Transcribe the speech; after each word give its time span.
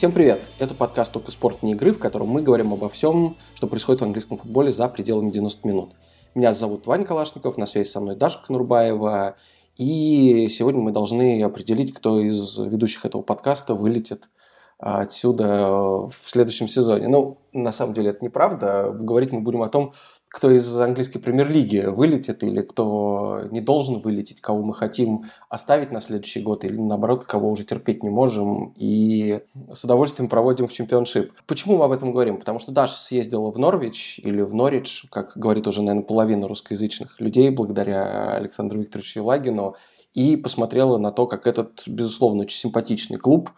Всем 0.00 0.12
привет! 0.12 0.40
Это 0.58 0.74
подкаст 0.74 1.12
«Только 1.12 1.30
спорт, 1.30 1.62
не 1.62 1.72
игры», 1.72 1.92
в 1.92 1.98
котором 1.98 2.28
мы 2.28 2.40
говорим 2.40 2.72
обо 2.72 2.88
всем, 2.88 3.36
что 3.54 3.66
происходит 3.66 4.00
в 4.00 4.04
английском 4.04 4.38
футболе 4.38 4.72
за 4.72 4.88
пределами 4.88 5.30
90 5.30 5.68
минут. 5.68 5.90
Меня 6.34 6.54
зовут 6.54 6.86
Ваня 6.86 7.04
Калашников, 7.04 7.58
на 7.58 7.66
связи 7.66 7.86
со 7.86 8.00
мной 8.00 8.16
Даша 8.16 8.40
Кнурбаева, 8.46 9.36
и 9.76 10.48
сегодня 10.50 10.80
мы 10.80 10.90
должны 10.90 11.42
определить, 11.42 11.92
кто 11.92 12.18
из 12.18 12.56
ведущих 12.56 13.04
этого 13.04 13.20
подкаста 13.20 13.74
вылетит 13.74 14.30
отсюда 14.78 16.06
в 16.06 16.16
следующем 16.22 16.66
сезоне. 16.66 17.06
Ну, 17.08 17.36
на 17.52 17.70
самом 17.70 17.92
деле 17.92 18.08
это 18.08 18.24
неправда. 18.24 18.92
Говорить 18.92 19.32
мы 19.32 19.42
будем 19.42 19.60
о 19.60 19.68
том, 19.68 19.92
кто 20.30 20.48
из 20.52 20.76
английской 20.78 21.18
премьер-лиги 21.18 21.86
вылетит 21.88 22.44
или 22.44 22.62
кто 22.62 23.42
не 23.50 23.60
должен 23.60 24.00
вылететь, 24.00 24.40
кого 24.40 24.62
мы 24.62 24.74
хотим 24.74 25.24
оставить 25.48 25.90
на 25.90 26.00
следующий 26.00 26.40
год 26.40 26.64
или 26.64 26.76
наоборот, 26.76 27.24
кого 27.24 27.50
уже 27.50 27.64
терпеть 27.64 28.04
не 28.04 28.10
можем 28.10 28.72
и 28.76 29.40
с 29.74 29.82
удовольствием 29.82 30.28
проводим 30.28 30.68
в 30.68 30.72
чемпионшип. 30.72 31.32
Почему 31.48 31.78
мы 31.78 31.84
об 31.84 31.92
этом 31.92 32.12
говорим? 32.12 32.38
Потому 32.38 32.60
что 32.60 32.70
Даша 32.70 32.94
съездила 32.94 33.50
в 33.50 33.58
Норвич 33.58 34.20
или 34.22 34.42
в 34.42 34.54
Норридж, 34.54 35.06
как 35.10 35.32
говорит 35.34 35.66
уже, 35.66 35.82
наверное, 35.82 36.06
половина 36.06 36.46
русскоязычных 36.46 37.20
людей, 37.20 37.50
благодаря 37.50 38.30
Александру 38.36 38.78
Викторовичу 38.80 39.24
Лагину, 39.24 39.74
и 40.14 40.36
посмотрела 40.36 40.96
на 40.96 41.10
то, 41.10 41.26
как 41.26 41.48
этот, 41.48 41.82
безусловно, 41.86 42.42
очень 42.42 42.58
симпатичный 42.58 43.18
клуб 43.18 43.50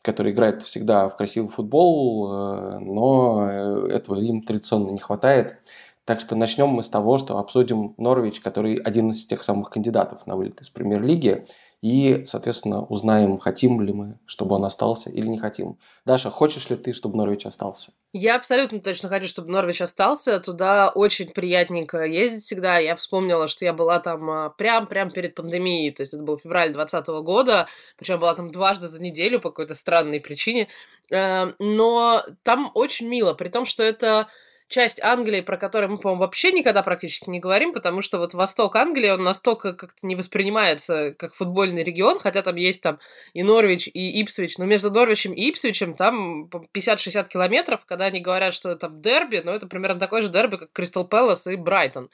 который 0.00 0.32
играет 0.32 0.62
всегда 0.62 1.08
в 1.08 1.16
красивый 1.16 1.48
футбол, 1.48 2.30
э, 2.30 2.78
но 2.80 3.48
э, 3.48 3.88
этого 3.88 4.20
им 4.20 4.42
традиционно 4.42 4.90
не 4.90 4.98
хватает. 4.98 5.56
Так 6.04 6.20
что 6.20 6.36
начнем 6.36 6.68
мы 6.68 6.82
с 6.82 6.90
того, 6.90 7.16
что 7.18 7.38
обсудим 7.38 7.94
Норвич, 7.96 8.40
который 8.40 8.76
один 8.76 9.10
из 9.10 9.24
тех 9.26 9.42
самых 9.42 9.70
кандидатов 9.70 10.26
на 10.26 10.36
вылет 10.36 10.60
из 10.60 10.68
премьер-лиги. 10.68 11.46
И, 11.80 12.24
соответственно, 12.24 12.82
узнаем, 12.82 13.36
хотим 13.38 13.82
ли 13.82 13.92
мы, 13.92 14.18
чтобы 14.24 14.54
он 14.54 14.64
остался 14.64 15.10
или 15.10 15.26
не 15.26 15.38
хотим. 15.38 15.78
Даша, 16.06 16.30
хочешь 16.30 16.70
ли 16.70 16.76
ты, 16.76 16.94
чтобы 16.94 17.18
Норвич 17.18 17.44
остался? 17.44 17.92
Я 18.14 18.36
абсолютно 18.36 18.80
точно 18.80 19.10
хочу, 19.10 19.28
чтобы 19.28 19.50
Норвич 19.50 19.82
остался. 19.82 20.40
Туда 20.40 20.90
очень 20.94 21.28
приятненько 21.28 22.04
ездить 22.04 22.42
всегда. 22.42 22.78
Я 22.78 22.96
вспомнила, 22.96 23.48
что 23.48 23.66
я 23.66 23.74
была 23.74 24.00
там 24.00 24.54
прям-прям 24.56 25.10
перед 25.10 25.34
пандемией. 25.34 25.90
То 25.90 26.04
есть 26.04 26.14
это 26.14 26.22
был 26.22 26.38
февраль 26.38 26.72
2020 26.72 27.08
года. 27.22 27.66
Причем 27.98 28.18
была 28.18 28.34
там 28.34 28.50
дважды 28.50 28.88
за 28.88 29.02
неделю 29.02 29.38
по 29.38 29.50
какой-то 29.50 29.74
странной 29.74 30.20
причине. 30.20 30.68
Э, 31.10 31.52
но 31.58 32.22
там 32.44 32.70
очень 32.74 33.08
мило, 33.08 33.34
при 33.34 33.50
том, 33.50 33.66
что 33.66 33.82
это 33.82 34.28
часть 34.74 35.00
Англии, 35.00 35.40
про 35.40 35.56
которую 35.56 35.92
мы, 35.92 35.98
по-моему, 35.98 36.22
вообще 36.22 36.50
никогда 36.50 36.82
практически 36.82 37.30
не 37.30 37.38
говорим, 37.38 37.72
потому 37.72 38.02
что 38.02 38.18
вот 38.18 38.34
восток 38.34 38.74
Англии, 38.74 39.08
он 39.08 39.22
настолько 39.22 39.72
как-то 39.72 40.04
не 40.04 40.16
воспринимается 40.16 41.14
как 41.16 41.32
футбольный 41.34 41.84
регион, 41.84 42.18
хотя 42.18 42.42
там 42.42 42.56
есть 42.56 42.82
там 42.82 42.98
и 43.34 43.44
Норвич, 43.44 43.86
и 43.86 44.20
Ипсвич, 44.20 44.58
но 44.58 44.64
между 44.64 44.90
Норвичем 44.90 45.32
и 45.32 45.48
Ипсвичем 45.48 45.94
там 45.94 46.50
50-60 46.74 47.28
километров, 47.28 47.84
когда 47.86 48.06
они 48.06 48.20
говорят, 48.20 48.52
что 48.52 48.70
это 48.70 48.88
дерби, 48.88 49.42
но 49.44 49.52
это 49.52 49.68
примерно 49.68 50.00
такой 50.00 50.22
же 50.22 50.28
дерби, 50.28 50.56
как 50.56 50.72
Кристал 50.72 51.06
Пэлас 51.06 51.46
и 51.46 51.54
Брайтон. 51.54 52.10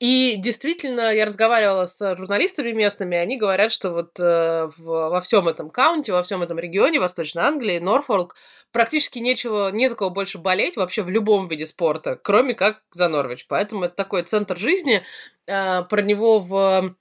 И 0.00 0.36
действительно, 0.36 1.12
я 1.12 1.24
разговаривала 1.24 1.86
с 1.86 2.16
журналистами 2.16 2.70
местными, 2.70 3.16
они 3.16 3.36
говорят, 3.36 3.72
что 3.72 3.90
вот 3.90 4.20
э, 4.20 4.68
в, 4.76 4.84
во 4.84 5.20
всем 5.20 5.48
этом 5.48 5.70
каунте, 5.70 6.12
во 6.12 6.22
всем 6.22 6.40
этом 6.40 6.56
регионе 6.56 7.00
Восточной 7.00 7.42
Англии, 7.42 7.80
Норфолк, 7.80 8.36
практически 8.70 9.18
нечего, 9.18 9.70
не 9.70 9.88
за 9.88 9.96
кого 9.96 10.10
больше 10.10 10.38
болеть 10.38 10.76
вообще 10.76 11.02
в 11.02 11.10
любом 11.10 11.48
виде 11.48 11.66
спорта, 11.66 12.14
кроме 12.14 12.54
как 12.54 12.82
за 12.92 13.08
Норвич. 13.08 13.46
Поэтому 13.48 13.84
это 13.84 13.96
такой 13.96 14.22
центр 14.22 14.56
жизни. 14.56 15.02
Э, 15.48 15.82
про 15.82 16.02
него 16.02 16.38
в 16.38 16.94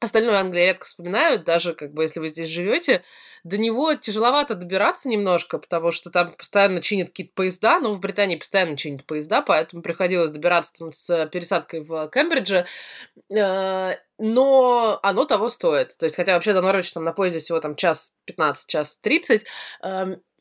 остальной 0.00 0.36
Англии 0.36 0.62
редко 0.62 0.86
вспоминают, 0.86 1.44
даже 1.44 1.74
как 1.74 1.92
бы 1.92 2.02
если 2.02 2.20
вы 2.20 2.28
здесь 2.28 2.48
живете 2.48 3.02
до 3.44 3.58
него 3.58 3.94
тяжеловато 3.94 4.54
добираться 4.54 5.08
немножко, 5.08 5.58
потому 5.58 5.90
что 5.92 6.10
там 6.10 6.32
постоянно 6.32 6.80
чинят 6.80 7.08
какие-то 7.08 7.32
поезда, 7.34 7.80
но 7.80 7.92
в 7.92 8.00
Британии 8.00 8.36
постоянно 8.36 8.76
чинят 8.76 9.04
поезда, 9.04 9.42
поэтому 9.42 9.82
приходилось 9.82 10.30
добираться 10.30 10.72
там 10.78 10.92
с 10.92 11.26
пересадкой 11.26 11.82
в 11.82 12.08
Кембридже. 12.10 12.66
Э, 13.34 13.94
но 14.18 14.98
оно 15.02 15.24
того 15.24 15.48
стоит. 15.48 15.96
То 15.96 16.04
есть, 16.04 16.16
хотя 16.16 16.34
вообще 16.34 16.52
до 16.52 16.60
Норвича 16.60 16.94
там 16.94 17.04
на 17.04 17.12
поезде 17.12 17.38
всего 17.38 17.60
там 17.60 17.76
час 17.76 18.12
15, 18.26 18.68
час 18.68 18.98
30, 18.98 19.46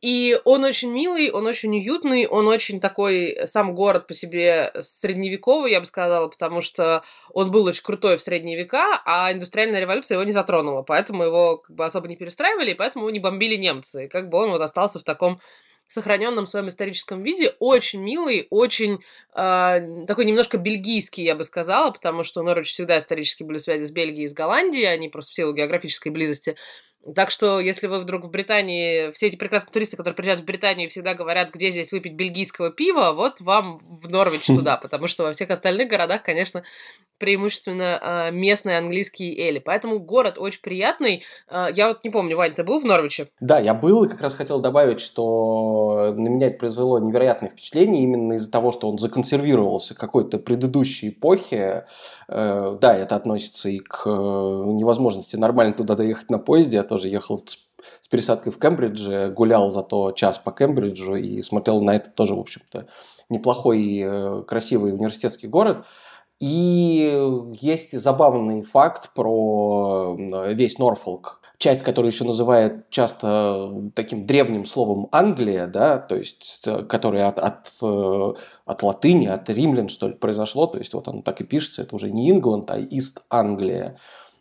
и 0.01 0.39
он 0.45 0.63
очень 0.63 0.91
милый, 0.91 1.31
он 1.31 1.47
очень 1.47 1.75
уютный, 1.75 2.27
он 2.27 2.47
очень 2.47 2.79
такой, 2.79 3.29
э, 3.29 3.47
сам 3.47 3.73
город 3.73 4.07
по 4.07 4.13
себе 4.13 4.71
средневековый, 4.79 5.71
я 5.71 5.79
бы 5.79 5.85
сказала, 5.85 6.27
потому 6.27 6.61
что 6.61 7.03
он 7.33 7.51
был 7.51 7.65
очень 7.65 7.83
крутой 7.83 8.17
в 8.17 8.21
средние 8.21 8.57
века, 8.57 9.01
а 9.05 9.31
индустриальная 9.33 9.79
революция 9.79 10.15
его 10.15 10.23
не 10.23 10.31
затронула, 10.31 10.83
поэтому 10.83 11.23
его 11.23 11.57
как 11.57 11.75
бы 11.75 11.85
особо 11.85 12.07
не 12.07 12.15
перестраивали, 12.15 12.71
и 12.71 12.75
поэтому 12.75 13.05
его 13.05 13.11
не 13.11 13.19
бомбили 13.19 13.55
немцы. 13.55 14.05
И 14.05 14.07
как 14.07 14.29
бы 14.29 14.37
он 14.37 14.51
вот 14.51 14.61
остался 14.61 14.99
в 14.99 15.03
таком 15.03 15.39
сохраненном 15.87 16.47
своем 16.47 16.67
историческом 16.67 17.23
виде, 17.23 17.55
очень 17.59 18.01
милый, 18.01 18.47
очень 18.49 18.99
э, 19.33 20.05
такой 20.05 20.25
немножко 20.25 20.57
бельгийский, 20.57 21.23
я 21.23 21.35
бы 21.35 21.43
сказала, 21.43 21.91
потому 21.91 22.23
что 22.23 22.41
у 22.41 22.43
Норвича 22.43 22.71
всегда 22.71 22.97
исторически 22.97 23.43
были 23.43 23.57
связи 23.57 23.85
с 23.85 23.91
Бельгией 23.91 24.25
и 24.25 24.27
с 24.27 24.33
Голландией, 24.33 24.91
они 24.91 25.07
просто 25.07 25.31
в 25.31 25.35
силу 25.35 25.53
географической 25.53 26.11
близости 26.11 26.57
так 27.15 27.31
что, 27.31 27.59
если 27.59 27.87
вы 27.87 27.99
вдруг 27.99 28.25
в 28.25 28.29
Британии, 28.29 29.11
все 29.11 29.27
эти 29.27 29.35
прекрасные 29.35 29.71
туристы, 29.71 29.97
которые 29.97 30.15
приезжают 30.15 30.41
в 30.41 30.45
Британию 30.45 30.89
всегда 30.89 31.13
говорят, 31.13 31.53
где 31.53 31.69
здесь 31.69 31.91
выпить 31.91 32.13
бельгийского 32.13 32.71
пива, 32.71 33.13
вот 33.13 33.39
вам 33.39 33.79
в 33.79 34.09
Норвич 34.09 34.47
туда, 34.47 34.77
потому 34.77 35.07
что 35.07 35.23
во 35.23 35.33
всех 35.33 35.49
остальных 35.49 35.89
городах, 35.89 36.23
конечно, 36.23 36.63
преимущественно 37.17 37.99
а, 38.01 38.31
местные 38.31 38.77
английские 38.77 39.35
эли. 39.37 39.59
Поэтому 39.59 39.99
город 39.99 40.37
очень 40.37 40.61
приятный. 40.61 41.23
А, 41.49 41.69
я 41.69 41.87
вот 41.87 42.03
не 42.03 42.09
помню, 42.09 42.37
Вань, 42.37 42.53
ты 42.53 42.63
был 42.63 42.79
в 42.79 42.85
Норвиче? 42.85 43.29
Да, 43.39 43.59
я 43.59 43.73
был 43.73 44.03
и 44.03 44.09
как 44.09 44.21
раз 44.21 44.35
хотел 44.35 44.59
добавить, 44.59 44.99
что 44.99 46.13
на 46.15 46.27
меня 46.27 46.47
это 46.47 46.59
произвело 46.59 46.99
невероятное 46.99 47.49
впечатление 47.49 48.03
именно 48.03 48.33
из-за 48.33 48.51
того, 48.51 48.71
что 48.71 48.89
он 48.89 48.99
законсервировался 48.99 49.95
какой-то 49.95 50.37
предыдущей 50.37 51.09
эпохи. 51.09 51.85
Э, 52.27 52.77
да, 52.79 52.95
это 52.95 53.15
относится 53.15 53.69
и 53.69 53.79
к 53.79 54.03
э, 54.05 54.09
невозможности 54.09 55.35
нормально 55.35 55.73
туда 55.73 55.95
доехать 55.95 56.29
на 56.29 56.39
поезде, 56.39 56.79
тоже 56.97 57.09
ехал 57.09 57.43
с 58.01 58.07
пересадкой 58.07 58.51
в 58.51 58.57
Кембридже, 58.57 59.31
гулял 59.35 59.71
зато 59.71 60.11
час 60.13 60.39
по 60.39 60.51
Кембриджу 60.51 61.15
и 61.15 61.43
смотрел 61.43 61.81
на 61.81 61.95
это 61.95 62.09
тоже, 62.09 62.33
в 62.33 62.39
общем-то, 62.39 62.87
неплохой 63.29 63.81
и 63.81 64.03
э, 64.03 64.43
красивый 64.47 64.93
университетский 64.93 65.47
город. 65.47 65.85
И 66.39 67.55
есть 67.59 67.99
забавный 67.99 68.61
факт 68.61 69.11
про 69.13 70.15
весь 70.49 70.79
Норфолк, 70.79 71.39
часть, 71.57 71.83
которую 71.83 72.11
еще 72.11 72.23
называют 72.23 72.89
часто 72.89 73.71
таким 73.95 74.25
древним 74.25 74.65
словом 74.65 75.07
Англия, 75.11 75.67
да, 75.67 75.99
то 75.99 76.15
есть, 76.15 76.61
э, 76.65 76.83
которая 76.83 77.27
от, 77.27 77.37
от, 77.37 77.71
э, 77.83 78.33
от 78.65 78.83
латыни, 78.83 79.27
от 79.27 79.47
римлян, 79.49 79.89
что 79.89 80.07
ли, 80.07 80.15
произошло, 80.15 80.65
то 80.65 80.79
есть, 80.79 80.93
вот 80.95 81.07
оно 81.07 81.21
так 81.21 81.41
и 81.41 81.43
пишется, 81.43 81.83
это 81.83 81.95
уже 81.95 82.09
не 82.09 82.31
Ингланд, 82.31 82.71
а 82.71 82.79
Ист 82.79 83.19
Англия. 83.29 83.99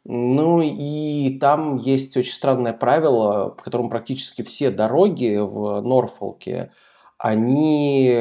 Ну 0.09 0.61
и 0.63 1.37
там 1.41 1.79
есть 1.79 2.17
очень 2.17 2.33
странное 2.33 2.73
правило, 2.73 3.49
по 3.49 3.63
которому 3.65 3.91
практически 3.91 4.43
все 4.43 4.71
дороги 4.71 5.37
в 5.37 5.81
Норфолке, 5.81 6.71
они 7.19 8.15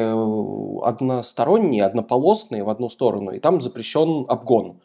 односторонние, 0.82 1.84
однополосные 1.84 2.64
в 2.64 2.70
одну 2.70 2.88
сторону, 2.88 3.30
и 3.30 3.38
там 3.38 3.60
запрещен 3.60 4.26
обгон. 4.28 4.80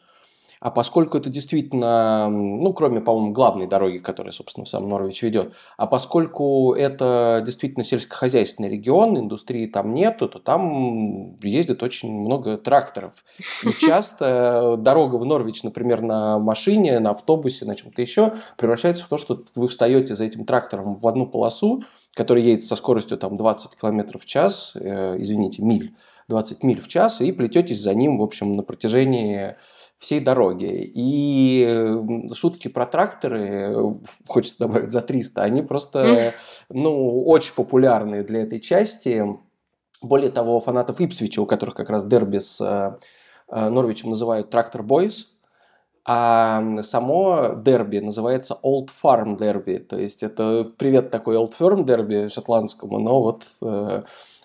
А 0.62 0.70
поскольку 0.70 1.18
это 1.18 1.28
действительно, 1.28 2.28
ну, 2.30 2.72
кроме, 2.72 3.00
по-моему, 3.00 3.32
главной 3.32 3.66
дороги, 3.66 3.98
которая, 3.98 4.32
собственно, 4.32 4.64
в 4.64 4.68
сам 4.68 4.88
Норвич 4.88 5.20
ведет, 5.22 5.54
а 5.76 5.88
поскольку 5.88 6.72
это 6.72 7.42
действительно 7.44 7.82
сельскохозяйственный 7.82 8.68
регион, 8.68 9.18
индустрии 9.18 9.66
там 9.66 9.92
нету, 9.92 10.28
то 10.28 10.38
там 10.38 11.36
ездит 11.42 11.82
очень 11.82 12.16
много 12.16 12.56
тракторов. 12.58 13.24
И 13.64 13.72
часто 13.80 14.76
дорога 14.78 15.16
в 15.16 15.24
Норвич, 15.24 15.64
например, 15.64 16.00
на 16.00 16.38
машине, 16.38 17.00
на 17.00 17.10
автобусе, 17.10 17.64
на 17.64 17.74
чем-то 17.74 18.00
еще, 18.00 18.34
превращается 18.56 19.04
в 19.04 19.08
то, 19.08 19.18
что 19.18 19.42
вы 19.56 19.66
встаете 19.66 20.14
за 20.14 20.22
этим 20.22 20.44
трактором 20.44 20.94
в 20.94 21.04
одну 21.08 21.26
полосу, 21.26 21.82
который 22.14 22.44
едет 22.44 22.62
со 22.62 22.76
скоростью 22.76 23.18
там 23.18 23.36
20 23.36 23.74
км 23.74 24.16
в 24.16 24.24
час, 24.26 24.76
э, 24.76 25.16
извините, 25.18 25.60
миль, 25.60 25.96
20 26.28 26.62
миль 26.62 26.80
в 26.80 26.86
час, 26.86 27.20
и 27.20 27.32
плететесь 27.32 27.80
за 27.80 27.94
ним, 27.94 28.18
в 28.18 28.22
общем, 28.22 28.54
на 28.54 28.62
протяжении 28.62 29.56
всей 30.02 30.18
дороги. 30.18 30.90
И 30.94 31.96
шутки 32.34 32.66
про 32.66 32.86
тракторы, 32.86 33.94
хочется 34.26 34.66
добавить 34.66 34.90
за 34.90 35.00
300, 35.00 35.42
они 35.42 35.62
просто 35.62 36.34
ну, 36.68 37.24
очень 37.24 37.54
популярны 37.54 38.24
для 38.24 38.42
этой 38.42 38.60
части. 38.60 39.24
Более 40.02 40.30
того, 40.30 40.58
фанатов 40.58 41.00
Ипсвича, 41.00 41.40
у 41.40 41.46
которых 41.46 41.76
как 41.76 41.88
раз 41.88 42.04
дерби 42.04 42.40
с 42.40 42.60
э, 42.60 42.98
э, 43.48 43.68
Норвичем 43.68 44.10
называют 44.10 44.50
Трактор 44.50 44.82
Бойс, 44.82 45.28
а 46.04 46.82
само 46.82 47.54
дерби 47.64 47.98
называется 47.98 48.58
Old 48.64 48.88
Farm 49.02 49.38
Derby, 49.38 49.78
то 49.78 49.96
есть 49.96 50.24
это 50.24 50.64
привет 50.76 51.12
такой 51.12 51.36
Old 51.36 51.52
Firm 51.56 51.84
дерби 51.84 52.26
шотландскому, 52.26 52.98
но 52.98 53.22
вот 53.22 53.46
э, 53.62 54.02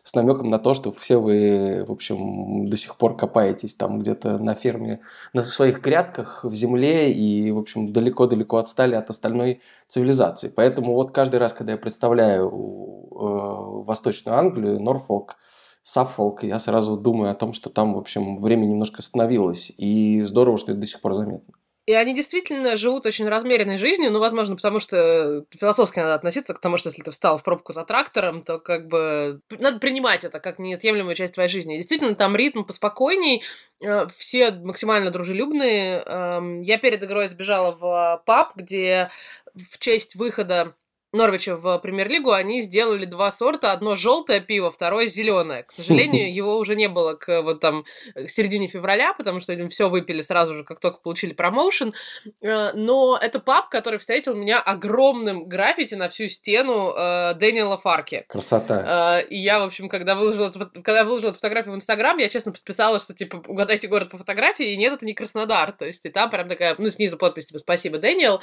с 0.07 0.13
намеком 0.13 0.49
на 0.49 0.57
то, 0.57 0.73
что 0.73 0.93
все 0.93 1.17
вы, 1.17 1.83
в 1.85 1.91
общем, 1.91 2.69
до 2.69 2.77
сих 2.77 2.95
пор 2.95 3.17
копаетесь 3.17 3.75
там 3.75 3.99
где-то 3.99 4.37
на 4.37 4.55
ферме, 4.55 5.01
на 5.33 5.43
своих 5.43 5.81
грядках 5.81 6.45
в 6.45 6.53
земле 6.55 7.11
и, 7.11 7.51
в 7.51 7.57
общем, 7.57 7.91
далеко-далеко 7.91 8.55
отстали 8.55 8.95
от 8.95 9.09
остальной 9.09 9.59
цивилизации. 9.89 10.47
Поэтому 10.47 10.93
вот 10.93 11.11
каждый 11.11 11.39
раз, 11.39 11.51
когда 11.51 11.73
я 11.73 11.77
представляю 11.77 12.47
э, 12.47 13.83
Восточную 13.83 14.37
Англию, 14.37 14.79
Норфолк, 14.79 15.35
Саффолк, 15.83 16.43
я 16.43 16.57
сразу 16.59 16.95
думаю 16.95 17.29
о 17.29 17.35
том, 17.35 17.51
что 17.51 17.69
там, 17.69 17.93
в 17.93 17.97
общем, 17.97 18.37
время 18.37 18.65
немножко 18.65 18.99
остановилось. 18.99 19.73
И 19.75 20.23
здорово, 20.23 20.57
что 20.57 20.71
это 20.71 20.79
до 20.79 20.87
сих 20.87 21.01
пор 21.01 21.15
заметно. 21.15 21.53
И 21.87 21.93
они 21.93 22.13
действительно 22.13 22.75
живут 22.75 23.05
очень 23.05 23.29
размеренной 23.29 23.77
жизнью, 23.77 24.11
ну, 24.11 24.19
возможно, 24.19 24.57
потому 24.57 24.79
что 24.79 25.45
философски 25.57 25.99
надо 25.99 26.15
относиться 26.15 26.53
к 26.53 26.59
тому, 26.59 26.77
что 26.77 26.89
если 26.89 27.01
ты 27.01 27.11
встал 27.11 27.37
в 27.37 27.43
пробку 27.43 27.71
за 27.71 27.85
трактором, 27.85 28.41
то 28.41 28.59
как 28.59 28.89
бы 28.89 29.39
надо 29.49 29.79
принимать 29.79 30.25
это 30.25 30.41
как 30.41 30.59
неотъемлемую 30.59 31.15
часть 31.15 31.35
твоей 31.35 31.47
жизни. 31.47 31.75
И 31.75 31.77
действительно, 31.77 32.13
там 32.13 32.35
ритм 32.35 32.65
поспокойней, 32.65 33.41
э, 33.81 34.05
все 34.17 34.51
максимально 34.51 35.11
дружелюбные. 35.11 36.03
Эм, 36.05 36.59
я 36.59 36.77
перед 36.77 37.01
игрой 37.03 37.29
сбежала 37.29 37.71
в 37.71 38.21
паб, 38.25 38.57
где 38.57 39.09
в 39.55 39.77
честь 39.79 40.15
выхода 40.15 40.75
Норвича 41.13 41.55
в 41.55 41.79
премьер-лигу, 41.79 42.31
они 42.31 42.61
сделали 42.61 43.05
два 43.05 43.31
сорта. 43.31 43.71
Одно 43.71 43.95
желтое 43.95 44.41
пиво, 44.41 44.71
второе 44.71 45.07
зеленое. 45.07 45.63
К 45.63 45.71
сожалению, 45.71 46.33
его 46.33 46.57
уже 46.57 46.75
не 46.75 46.89
было 46.89 47.13
к 47.13 47.41
вот 47.41 47.61
там 47.61 47.85
к 48.13 48.29
середине 48.29 48.67
февраля, 48.67 49.13
потому 49.13 49.39
что 49.39 49.55
все 49.69 49.89
выпили 49.89 50.21
сразу 50.21 50.55
же, 50.55 50.63
как 50.63 50.79
только 50.79 50.99
получили 50.99 51.33
промоушен. 51.33 51.93
Э, 52.41 52.71
но 52.73 53.17
это 53.21 53.39
паб, 53.39 53.69
который 53.69 53.99
встретил 53.99 54.35
меня 54.35 54.59
огромным 54.59 55.47
граффити 55.47 55.95
на 55.95 56.09
всю 56.09 56.27
стену 56.27 56.93
э, 56.93 57.35
Дэниела 57.35 57.77
Фарки. 57.77 58.25
Красота. 58.27 59.21
Э, 59.21 59.27
и 59.27 59.37
я, 59.37 59.59
в 59.59 59.63
общем, 59.63 59.87
когда 59.87 60.15
выложила, 60.15 60.51
когда 60.83 61.05
выложила 61.05 61.29
эту 61.29 61.37
фотографию 61.37 61.73
в 61.73 61.77
Инстаграм, 61.77 62.17
я 62.17 62.27
честно 62.27 62.51
подписала, 62.51 62.99
что, 62.99 63.13
типа, 63.13 63.41
угадайте 63.47 63.87
город 63.87 64.09
по 64.09 64.17
фотографии, 64.17 64.73
и 64.73 64.77
нет, 64.77 64.93
это 64.93 65.05
не 65.05 65.13
Краснодар. 65.13 65.71
То 65.71 65.85
есть, 65.85 66.05
и 66.05 66.09
там 66.09 66.29
прям 66.29 66.49
такая, 66.49 66.75
ну, 66.77 66.89
снизу 66.89 67.17
подпись, 67.17 67.45
типа, 67.45 67.59
спасибо, 67.59 67.97
Дэниел. 67.97 68.41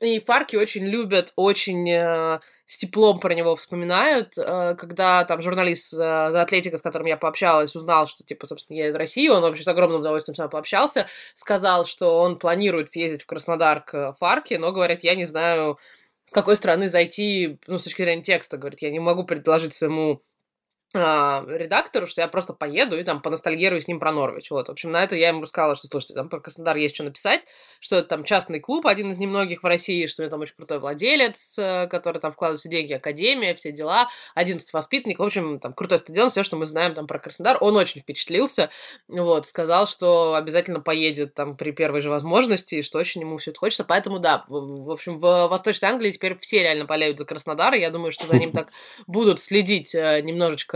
И 0.00 0.18
Фарки 0.20 0.56
очень 0.56 0.84
любят, 0.84 1.32
очень 1.36 2.01
Э, 2.02 2.40
с 2.66 2.78
теплом 2.78 3.20
про 3.20 3.34
него 3.34 3.54
вспоминают. 3.56 4.36
Э, 4.36 4.74
когда 4.76 5.24
там 5.24 5.42
журналист 5.42 5.90
за 5.90 6.30
э, 6.32 6.38
Атлетика, 6.38 6.76
с 6.76 6.82
которым 6.82 7.06
я 7.06 7.16
пообщалась, 7.16 7.76
узнал, 7.76 8.06
что, 8.06 8.24
типа, 8.24 8.46
собственно, 8.46 8.76
я 8.76 8.88
из 8.88 8.94
России, 8.94 9.28
он 9.28 9.42
вообще 9.42 9.62
с 9.62 9.68
огромным 9.68 10.00
удовольствием 10.00 10.34
с 10.34 10.38
мной 10.38 10.50
пообщался, 10.50 11.06
сказал, 11.34 11.84
что 11.84 12.18
он 12.20 12.38
планирует 12.38 12.90
съездить 12.90 13.22
в 13.22 13.26
Краснодар 13.26 13.82
к 13.82 14.14
Фарке, 14.18 14.58
но, 14.58 14.72
говорит, 14.72 15.00
я 15.02 15.14
не 15.14 15.24
знаю, 15.24 15.78
с 16.24 16.32
какой 16.32 16.56
стороны 16.56 16.88
зайти, 16.88 17.58
ну, 17.66 17.78
с 17.78 17.82
точки 17.82 18.02
зрения 18.02 18.22
текста, 18.22 18.56
говорит, 18.56 18.82
я 18.82 18.90
не 18.90 19.00
могу 19.00 19.24
предложить 19.24 19.74
своему 19.74 20.22
редактору, 20.94 22.06
что 22.06 22.20
я 22.20 22.28
просто 22.28 22.52
поеду 22.52 22.98
и 22.98 23.04
там 23.04 23.22
поностальгирую 23.22 23.80
с 23.80 23.88
ним 23.88 23.98
про 23.98 24.12
Норвич. 24.12 24.50
Вот, 24.50 24.68
в 24.68 24.70
общем, 24.70 24.90
на 24.90 25.02
это 25.02 25.16
я 25.16 25.28
ему 25.28 25.42
рассказала, 25.42 25.76
что, 25.76 25.88
слушайте, 25.88 26.14
там 26.14 26.28
про 26.28 26.40
Краснодар 26.40 26.76
есть 26.76 26.94
что 26.94 27.04
написать, 27.04 27.46
что 27.80 27.96
это 27.96 28.08
там 28.08 28.24
частный 28.24 28.60
клуб, 28.60 28.86
один 28.86 29.10
из 29.10 29.18
немногих 29.18 29.62
в 29.62 29.66
России, 29.66 30.06
что 30.06 30.22
у 30.22 30.24
него 30.24 30.30
там 30.30 30.40
очень 30.40 30.54
крутой 30.54 30.78
владелец, 30.80 31.54
э, 31.58 31.86
который 31.88 32.20
там 32.20 32.32
вкладывает 32.32 32.60
все 32.60 32.68
деньги, 32.68 32.92
академия, 32.92 33.54
все 33.54 33.72
дела, 33.72 34.08
11 34.34 34.72
воспитанников, 34.72 35.24
в 35.24 35.26
общем, 35.26 35.58
там 35.58 35.72
крутой 35.72 35.98
стадион, 35.98 36.30
все, 36.30 36.42
что 36.42 36.56
мы 36.56 36.66
знаем 36.66 36.94
там 36.94 37.06
про 37.06 37.18
Краснодар. 37.18 37.58
Он 37.60 37.76
очень 37.76 38.00
впечатлился, 38.00 38.70
вот, 39.08 39.46
сказал, 39.46 39.86
что 39.86 40.34
обязательно 40.34 40.80
поедет 40.80 41.34
там 41.34 41.56
при 41.56 41.72
первой 41.72 42.00
же 42.00 42.10
возможности, 42.10 42.82
что 42.82 42.98
очень 42.98 43.22
ему 43.22 43.36
все 43.38 43.50
это 43.50 43.60
хочется, 43.60 43.84
поэтому 43.84 44.18
да, 44.18 44.44
в 44.48 44.90
общем, 44.90 45.18
в 45.18 45.48
Восточной 45.48 45.88
Англии 45.88 46.10
теперь 46.10 46.36
все 46.38 46.62
реально 46.62 46.84
болеют 46.84 47.18
за 47.18 47.24
Краснодар, 47.24 47.74
и 47.74 47.80
я 47.80 47.90
думаю, 47.90 48.12
что 48.12 48.26
за 48.26 48.36
ним 48.36 48.52
так 48.52 48.72
будут 49.06 49.40
следить 49.40 49.94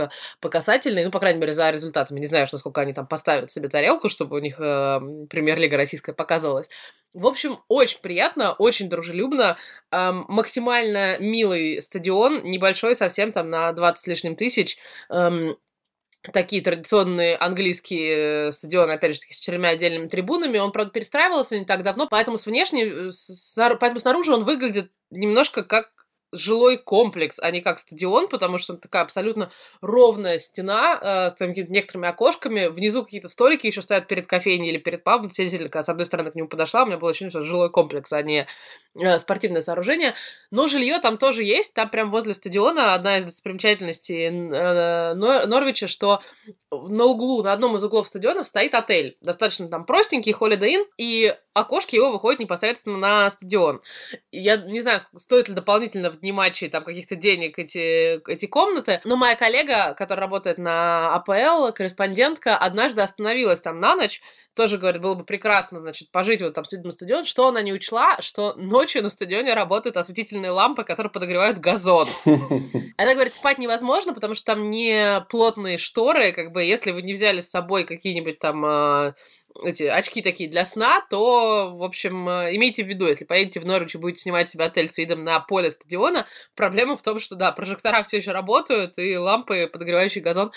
э, 0.07 0.37
по 0.39 0.49
касательной, 0.49 1.05
ну, 1.05 1.11
по 1.11 1.19
крайней 1.19 1.39
мере, 1.39 1.53
за 1.53 1.69
результатами. 1.69 2.19
Не 2.19 2.25
знаю, 2.25 2.47
что 2.47 2.57
сколько 2.57 2.81
они 2.81 2.93
там 2.93 3.07
поставят 3.07 3.51
себе 3.51 3.69
тарелку, 3.69 4.09
чтобы 4.09 4.37
у 4.37 4.39
них 4.39 4.59
э, 4.59 4.99
премьер-лига 5.29 5.77
российская 5.77 6.13
показывалась. 6.13 6.69
В 7.13 7.25
общем, 7.25 7.59
очень 7.67 7.99
приятно, 8.01 8.53
очень 8.53 8.89
дружелюбно, 8.89 9.57
э, 9.91 10.11
максимально 10.27 11.17
милый 11.19 11.81
стадион, 11.81 12.43
небольшой 12.43 12.95
совсем, 12.95 13.31
там 13.31 13.49
на 13.49 13.71
20 13.71 14.03
с 14.03 14.07
лишним 14.07 14.35
тысяч, 14.35 14.77
э, 15.09 15.53
такие 16.33 16.61
традиционные 16.61 17.35
английские 17.35 18.51
стадионы, 18.51 18.91
опять 18.93 19.13
же, 19.13 19.19
с 19.19 19.37
четырьмя 19.37 19.69
отдельными 19.69 20.07
трибунами. 20.07 20.57
Он, 20.57 20.71
правда, 20.71 20.91
перестраивался 20.91 21.57
не 21.57 21.65
так 21.65 21.83
давно, 21.83 22.07
поэтому 22.07 22.37
с 22.37 22.45
внешней, 22.45 23.09
э, 23.09 23.75
поэтому 23.79 23.99
снаружи 23.99 24.33
он 24.33 24.43
выглядит 24.43 24.91
немножко 25.09 25.63
как 25.63 25.91
жилой 26.31 26.77
комплекс, 26.77 27.39
а 27.41 27.51
не 27.51 27.61
как 27.61 27.79
стадион, 27.79 28.27
потому 28.27 28.57
что 28.57 28.75
такая 28.75 29.03
абсолютно 29.03 29.49
ровная 29.81 30.39
стена 30.39 30.99
э, 31.01 31.29
с 31.29 31.35
какими-то 31.35 31.71
некоторыми 31.71 32.07
окошками. 32.09 32.67
Внизу 32.67 33.03
какие-то 33.03 33.29
столики 33.29 33.67
еще 33.67 33.81
стоят 33.81 34.07
перед 34.07 34.27
кофейней 34.27 34.69
или 34.69 34.77
перед 34.77 35.03
пабом. 35.03 35.29
Действительно, 35.29 35.69
с 35.81 35.89
одной 35.89 36.05
стороны 36.05 36.31
к 36.31 36.35
нему 36.35 36.47
подошла, 36.47 36.83
у 36.83 36.85
меня 36.85 36.97
было 36.97 37.09
ощущение, 37.09 37.29
что 37.29 37.41
жилой 37.41 37.69
комплекс, 37.69 38.11
а 38.11 38.21
не 38.21 38.47
э, 38.95 39.19
спортивное 39.19 39.61
сооружение. 39.61 40.15
Но 40.51 40.67
жилье 40.67 40.99
там 40.99 41.17
тоже 41.17 41.43
есть. 41.43 41.73
Там 41.73 41.89
прям 41.89 42.11
возле 42.11 42.33
стадиона 42.33 42.93
одна 42.93 43.17
из 43.17 43.25
достопримечательностей 43.25 44.27
э, 44.27 45.13
Норвича, 45.13 45.87
что 45.87 46.21
на 46.71 47.05
углу, 47.05 47.41
на 47.43 47.53
одном 47.53 47.77
из 47.77 47.83
углов 47.83 48.07
стадиона 48.07 48.43
стоит 48.43 48.75
отель. 48.75 49.17
Достаточно 49.21 49.69
там 49.69 49.85
простенький, 49.85 50.33
Holiday 50.33 50.75
Inn, 50.75 50.85
и 50.97 51.35
окошки 51.59 51.95
его 51.95 52.11
выходят 52.11 52.39
непосредственно 52.39 52.97
на 52.97 53.29
стадион. 53.29 53.81
Я 54.31 54.57
не 54.57 54.81
знаю, 54.81 55.01
стоит 55.17 55.47
ли 55.49 55.55
дополнительно 55.55 56.09
внимать 56.09 56.55
чи 56.55 56.67
там 56.67 56.83
каких-то 56.83 57.15
денег 57.15 57.59
эти, 57.59 58.21
эти 58.29 58.45
комнаты, 58.45 59.01
но 59.03 59.15
моя 59.15 59.35
коллега, 59.35 59.93
которая 59.97 60.25
работает 60.25 60.57
на 60.57 61.13
АПЛ, 61.15 61.73
корреспондентка, 61.73 62.57
однажды 62.57 63.01
остановилась 63.01 63.61
там 63.61 63.79
на 63.79 63.95
ночь, 63.95 64.21
тоже 64.57 64.77
говорит, 64.79 65.01
было 65.01 65.13
бы 65.13 65.23
прекрасно, 65.23 65.79
значит, 65.79 66.11
пожить 66.11 66.41
вот 66.41 66.53
там 66.53 66.65
на 66.71 66.91
стадион, 66.91 67.25
что 67.25 67.47
она 67.47 67.61
не 67.61 67.71
учла, 67.71 68.17
что 68.21 68.55
ночью 68.57 69.03
на 69.03 69.09
стадионе 69.09 69.53
работают 69.53 69.97
осветительные 69.97 70.51
лампы, 70.51 70.83
которые 70.83 71.11
подогревают 71.11 71.59
газон. 71.59 72.09
Она 72.97 73.13
говорит, 73.13 73.35
спать 73.35 73.59
невозможно, 73.59 74.13
потому 74.13 74.33
что 74.33 74.45
там 74.45 74.71
не 74.71 75.21
плотные 75.29 75.77
шторы, 75.77 76.31
как 76.31 76.51
бы, 76.51 76.63
если 76.63 76.91
вы 76.91 77.03
не 77.03 77.13
взяли 77.13 77.39
с 77.39 77.49
собой 77.49 77.83
какие-нибудь 77.83 78.39
там 78.39 78.65
а, 78.65 79.13
эти 79.63 79.83
очки 79.83 80.21
такие 80.21 80.49
для 80.49 80.65
сна, 80.65 81.05
то, 81.09 81.75
в 81.75 81.83
общем, 81.83 82.27
э, 82.29 82.55
имейте 82.55 82.83
в 82.83 82.87
виду, 82.87 83.07
если 83.07 83.25
поедете 83.25 83.59
в 83.59 83.65
Норвич 83.65 83.95
и 83.95 83.97
будете 83.97 84.21
снимать 84.21 84.49
себе 84.49 84.65
отель 84.65 84.87
с 84.87 84.97
видом 84.97 85.23
на 85.23 85.39
поле 85.39 85.69
стадиона, 85.69 86.25
проблема 86.55 86.95
в 86.95 87.01
том, 87.01 87.19
что, 87.19 87.35
да, 87.35 87.51
прожектора 87.51 88.03
все 88.03 88.17
еще 88.17 88.31
работают, 88.31 88.97
и 88.97 89.17
лампы, 89.17 89.69
подогревающий 89.71 90.21
газон, 90.21 90.51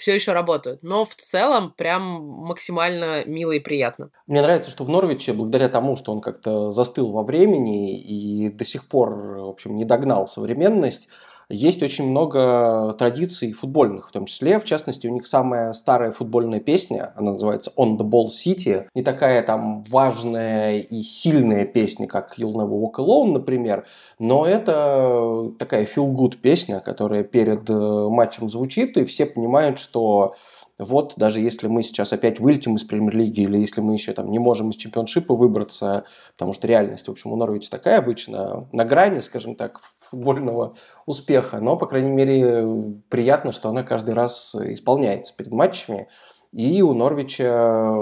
все 0.00 0.14
еще 0.14 0.32
работают. 0.32 0.82
Но 0.82 1.04
в 1.04 1.14
целом 1.14 1.72
прям 1.76 2.02
максимально 2.02 3.24
мило 3.26 3.52
и 3.52 3.60
приятно. 3.60 4.10
Мне 4.26 4.40
нравится, 4.40 4.70
что 4.70 4.84
в 4.84 4.88
Норвиче, 4.88 5.32
благодаря 5.32 5.68
тому, 5.68 5.94
что 5.94 6.12
он 6.12 6.20
как-то 6.20 6.70
застыл 6.70 7.12
во 7.12 7.22
времени 7.22 8.00
и 8.00 8.48
до 8.48 8.64
сих 8.64 8.88
пор, 8.88 9.10
в 9.10 9.48
общем, 9.48 9.76
не 9.76 9.84
догнал 9.84 10.26
современность, 10.26 11.08
есть 11.50 11.82
очень 11.82 12.08
много 12.08 12.94
традиций 12.98 13.52
футбольных, 13.52 14.08
в 14.08 14.12
том 14.12 14.26
числе, 14.26 14.60
в 14.60 14.64
частности, 14.64 15.08
у 15.08 15.10
них 15.12 15.26
самая 15.26 15.72
старая 15.72 16.12
футбольная 16.12 16.60
песня, 16.60 17.12
она 17.16 17.32
называется 17.32 17.72
On 17.76 17.98
the 17.98 18.08
Ball 18.08 18.28
City, 18.28 18.86
не 18.94 19.02
такая 19.02 19.42
там 19.42 19.82
важная 19.84 20.78
и 20.78 21.02
сильная 21.02 21.64
песня, 21.64 22.06
как 22.06 22.38
You'll 22.38 22.54
Never 22.54 22.80
Walk 22.80 22.94
Alone, 22.98 23.32
например, 23.32 23.84
но 24.18 24.46
это 24.46 25.50
такая 25.58 25.84
feel-good 25.84 26.36
песня, 26.36 26.80
которая 26.80 27.24
перед 27.24 27.68
э, 27.68 28.08
матчем 28.08 28.48
звучит, 28.48 28.96
и 28.96 29.04
все 29.04 29.26
понимают, 29.26 29.78
что 29.78 30.36
вот 30.80 31.14
даже 31.16 31.40
если 31.40 31.66
мы 31.68 31.82
сейчас 31.82 32.12
опять 32.12 32.40
вылетим 32.40 32.76
из 32.76 32.84
премьер-лиги, 32.84 33.42
или 33.42 33.58
если 33.58 33.82
мы 33.82 33.92
еще 33.92 34.12
там 34.12 34.30
не 34.30 34.38
можем 34.38 34.70
из 34.70 34.76
чемпионшипа 34.76 35.34
выбраться, 35.34 36.04
потому 36.32 36.54
что 36.54 36.66
реальность, 36.66 37.06
в 37.06 37.10
общем, 37.10 37.32
у 37.32 37.36
Норвича 37.36 37.68
такая 37.70 37.98
обычно, 37.98 38.66
на 38.72 38.84
грани, 38.84 39.20
скажем 39.20 39.56
так, 39.56 39.78
футбольного 39.78 40.74
успеха, 41.04 41.60
но, 41.60 41.76
по 41.76 41.86
крайней 41.86 42.10
мере, 42.10 42.66
приятно, 43.10 43.52
что 43.52 43.68
она 43.68 43.82
каждый 43.82 44.14
раз 44.14 44.54
исполняется 44.54 45.34
перед 45.36 45.52
матчами. 45.52 46.08
И 46.52 46.82
у 46.82 46.94
Норвича 46.94 47.94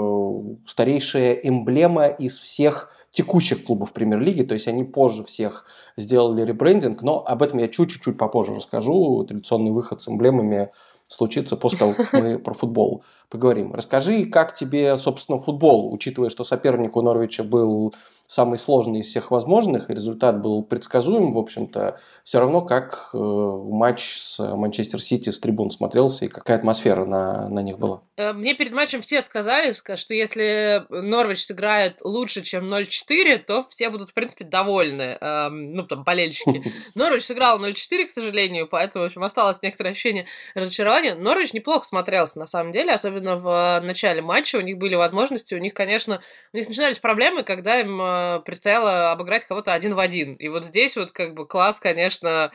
старейшая 0.65 1.33
эмблема 1.33 2.07
из 2.07 2.37
всех 2.37 2.91
текущих 3.11 3.65
клубов 3.65 3.91
премьер-лиги, 3.91 4.43
то 4.43 4.53
есть 4.53 4.67
они 4.67 4.83
позже 4.83 5.23
всех 5.23 5.65
сделали 5.97 6.45
ребрендинг, 6.45 7.01
но 7.01 7.23
об 7.25 7.43
этом 7.43 7.59
я 7.59 7.67
чуть-чуть 7.67 8.17
попозже 8.17 8.55
расскажу. 8.55 9.23
Традиционный 9.25 9.71
выход 9.71 10.01
с 10.01 10.07
эмблемами 10.07 10.71
случится 11.09 11.57
после 11.57 11.79
того, 11.79 11.93
как 11.95 12.13
мы 12.13 12.39
про 12.39 12.53
футбол 12.53 13.03
поговорим. 13.29 13.73
Расскажи, 13.73 14.25
как 14.25 14.55
тебе, 14.55 14.95
собственно, 14.95 15.39
футбол, 15.39 15.93
учитывая, 15.93 16.29
что 16.29 16.43
соперник 16.43 16.95
у 16.95 17.01
Норвича 17.01 17.43
был 17.43 17.93
самый 18.29 18.59
сложный 18.59 18.99
из 18.99 19.07
всех 19.07 19.31
возможных, 19.31 19.89
и 19.89 19.93
результат 19.95 20.39
был 20.39 20.61
предсказуем, 20.63 21.31
в 21.31 21.37
общем-то, 21.39 21.99
все 22.23 22.39
равно 22.39 22.61
как 22.61 23.09
э, 23.11 23.17
матч 23.17 24.17
с 24.19 24.37
Манчестер 24.55 25.01
Сити 25.01 25.31
с 25.31 25.39
трибун 25.39 25.71
смотрелся, 25.71 26.25
и 26.25 26.27
какая 26.27 26.59
атмосфера 26.59 27.05
на, 27.05 27.49
на 27.49 27.61
них 27.61 27.79
была. 27.79 28.03
Э, 28.17 28.33
мне 28.33 28.53
перед 28.53 28.71
матчем 28.71 29.01
все 29.01 29.23
сказали, 29.23 29.73
что 29.73 30.13
если 30.13 30.85
Норвич 30.89 31.43
сыграет 31.43 32.01
лучше, 32.03 32.43
чем 32.43 32.71
0-4, 32.71 33.39
то 33.39 33.65
все 33.67 33.89
будут, 33.89 34.09
в 34.09 34.13
принципе, 34.13 34.45
довольны, 34.45 35.17
эм, 35.19 35.73
ну, 35.73 35.81
там, 35.87 36.03
болельщики. 36.03 36.71
Норвич 36.93 37.23
сыграл 37.23 37.59
0-4, 37.59 38.05
к 38.05 38.11
сожалению, 38.11 38.67
поэтому, 38.67 39.05
в 39.05 39.07
общем, 39.07 39.23
осталось 39.23 39.63
некоторое 39.63 39.89
ощущение 39.89 40.27
разочарования. 40.53 41.15
Норвич 41.15 41.53
неплохо 41.53 41.83
смотрелся, 41.83 42.37
на 42.37 42.45
самом 42.45 42.73
деле, 42.73 42.93
особенно 42.93 43.37
в 43.37 43.81
начале 43.83 44.21
матча. 44.21 44.57
У 44.57 44.61
них 44.61 44.77
были 44.77 44.93
возможности, 44.93 45.55
у 45.55 45.59
них, 45.59 45.73
конечно, 45.73 46.21
у 46.53 46.57
них 46.57 46.67
начинались 46.67 46.99
проблемы, 46.99 47.41
когда 47.41 47.79
им 47.79 47.99
э, 48.19 48.39
предстояло 48.45 49.11
обыграть 49.11 49.45
кого-то 49.45 49.73
один 49.73 49.95
в 49.95 49.99
один. 49.99 50.35
И 50.35 50.47
вот 50.47 50.65
здесь 50.65 50.97
вот 50.97 51.11
как 51.11 51.33
бы 51.33 51.47
класс, 51.47 51.79
конечно, 51.79 52.51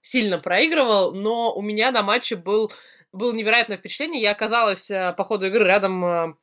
сильно 0.00 0.38
проигрывал, 0.38 1.14
но 1.14 1.54
у 1.54 1.62
меня 1.62 1.90
на 1.90 2.02
матче 2.02 2.36
был, 2.36 2.72
было 3.12 3.32
невероятное 3.32 3.76
впечатление. 3.76 4.20
Я 4.20 4.32
оказалась 4.32 4.90
э, 4.90 5.14
по 5.16 5.24
ходу 5.24 5.46
игры 5.46 5.64
рядом 5.64 6.04
э, 6.04 6.34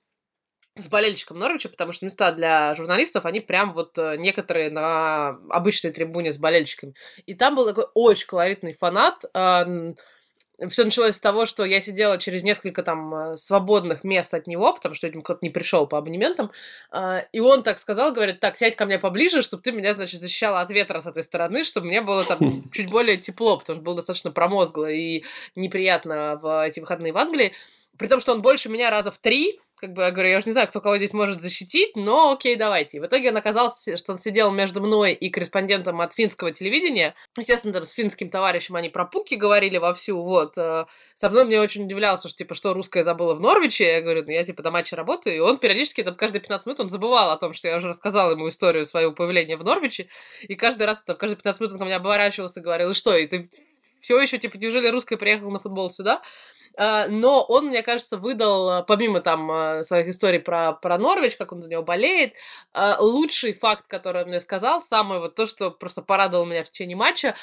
с 0.76 0.88
болельщиком 0.88 1.38
Норвича, 1.38 1.70
потому 1.70 1.92
что 1.92 2.06
места 2.06 2.32
для 2.32 2.74
журналистов, 2.76 3.26
они 3.26 3.42
прям 3.42 3.74
вот 3.74 3.98
э, 3.98 4.16
некоторые 4.18 4.70
на 4.70 5.38
обычной 5.50 5.92
трибуне 5.92 6.32
с 6.32 6.38
болельщиками. 6.38 6.94
И 7.26 7.34
там 7.34 7.56
был 7.56 7.68
такой 7.68 7.86
очень 7.94 8.28
колоритный 8.28 8.74
фанат, 8.74 9.26
все 10.68 10.84
началось 10.84 11.16
с 11.16 11.22
того, 11.22 11.46
что 11.46 11.64
я 11.64 11.82
сидела 11.82 12.18
через 12.18 12.44
несколько 12.44 12.84
там 12.84 13.14
э, 13.14 13.36
свободных 13.38 14.04
мест 14.04 14.34
от 14.34 14.48
него, 14.48 14.74
потому 14.74 14.96
что, 14.96 15.08
видимо, 15.08 15.24
кто-то 15.24 15.40
не 15.42 15.50
пришел 15.50 15.88
по 15.88 15.98
абонементам, 15.98 16.52
а, 16.92 17.26
и 17.32 17.40
он 17.40 17.64
так 17.64 17.80
сказал, 17.80 18.12
говорит, 18.12 18.40
так, 18.40 18.58
сядь 18.58 18.76
ко 18.76 18.86
мне 18.86 19.00
поближе, 19.00 19.42
чтобы 19.42 19.64
ты 19.64 19.72
меня, 19.72 19.94
значит, 19.94 20.20
защищала 20.20 20.62
от 20.62 20.70
ветра 20.70 21.00
с 21.00 21.08
этой 21.08 21.24
стороны, 21.24 21.64
чтобы 21.64 21.88
мне 21.88 22.02
было 22.02 22.24
там 22.24 22.70
чуть 22.72 22.90
более 22.90 23.18
тепло, 23.18 23.58
потому 23.58 23.78
что 23.78 23.84
было 23.84 23.96
достаточно 23.96 24.32
промозгло 24.32 24.90
и 24.90 25.24
неприятно 25.56 26.40
в 26.42 26.66
эти 26.66 26.80
выходные 26.80 27.14
в 27.14 27.18
Англии. 27.18 27.54
При 27.98 28.08
том, 28.08 28.20
что 28.20 28.32
он 28.32 28.42
больше 28.42 28.70
меня 28.70 28.90
раза 28.90 29.12
в 29.12 29.18
три, 29.20 29.60
как 29.80 29.94
бы, 29.94 30.02
я 30.02 30.12
говорю, 30.12 30.30
я 30.30 30.38
уже 30.38 30.48
не 30.48 30.52
знаю, 30.52 30.68
кто 30.68 30.82
кого 30.82 30.98
здесь 30.98 31.14
может 31.14 31.40
защитить, 31.40 31.96
но 31.96 32.32
окей, 32.34 32.56
давайте. 32.56 32.98
И 32.98 33.00
в 33.00 33.06
итоге 33.06 33.30
он 33.30 33.38
оказался, 33.38 33.96
что 33.96 34.12
он 34.12 34.20
сидел 34.20 34.52
между 34.52 34.82
мной 34.82 35.14
и 35.14 35.30
корреспондентом 35.30 36.02
от 36.02 36.14
финского 36.14 36.52
телевидения. 36.52 37.16
Естественно, 37.38 37.74
там 37.74 37.86
с 37.86 37.92
финским 37.92 38.30
товарищем 38.30 38.76
они 38.76 38.90
про 38.90 39.06
пуки 39.06 39.36
говорили 39.36 39.78
вовсю, 39.78 40.22
вот. 40.22 40.58
Э, 40.58 40.86
со 41.14 41.30
мной 41.30 41.46
мне 41.46 41.62
очень 41.62 41.86
удивлялся, 41.86 42.28
что, 42.28 42.38
типа, 42.38 42.56
что 42.56 42.74
русская 42.74 43.04
забыла 43.04 43.34
в 43.34 43.40
Норвиче. 43.40 43.86
Я 43.86 44.02
говорю, 44.02 44.24
ну, 44.26 44.32
я, 44.32 44.44
типа, 44.44 44.62
до 44.64 44.72
матча 44.72 44.96
работаю. 44.96 45.36
И 45.36 45.40
он 45.40 45.58
периодически, 45.58 46.04
там, 46.04 46.16
каждые 46.16 46.42
15 46.42 46.68
минут 46.68 46.80
он 46.82 46.90
забывал 46.90 47.32
о 47.32 47.38
том, 47.38 47.54
что 47.54 47.70
я 47.70 47.78
уже 47.78 47.88
рассказала 47.88 48.32
ему 48.32 48.50
историю 48.50 48.86
своего 48.86 49.14
появления 49.14 49.56
в 49.56 49.64
Норвиче. 49.64 50.10
И 50.42 50.56
каждый 50.56 50.88
раз, 50.88 51.04
там, 51.06 51.16
каждые 51.16 51.38
15 51.38 51.62
минут 51.62 51.74
он 51.74 51.80
ко 51.80 51.86
мне 51.86 51.96
оборачивался 51.96 52.60
и 52.60 52.64
говорил, 52.64 52.92
и 52.92 52.94
что, 52.94 53.16
и 53.16 53.28
ты 53.28 53.50
все 54.02 54.20
еще, 54.20 54.38
типа, 54.38 54.58
неужели 54.58 54.88
русская 54.88 55.18
приехала 55.18 55.52
на 55.52 55.60
футбол 55.60 55.90
сюда? 55.90 56.22
А, 56.80 57.08
но 57.10 57.44
он, 57.44 57.68
мне 57.68 57.84
кажется, 57.84 58.18
выдал, 58.18 58.70
а, 58.70 58.84
помимо 58.84 59.20
там 59.20 59.52
а, 59.52 59.84
своих 59.84 60.08
историй 60.08 60.40
про, 60.40 60.72
про 60.72 60.98
Норвич, 60.98 61.36
как 61.36 61.52
он 61.52 61.62
за 61.62 61.70
него 61.70 61.84
болеет, 61.84 62.36
лучший 63.00 63.54
факт, 63.54 63.86
который 63.88 64.24
он 64.24 64.30
мне 64.30 64.40
сказал, 64.40 64.80
самое 64.80 65.20
вот 65.20 65.36
то, 65.36 65.46
что 65.46 65.72
просто 65.72 66.02
порадовало 66.02 66.46
меня 66.46 66.64
в 66.64 66.72
течение 66.72 66.96
матча, 66.96 67.36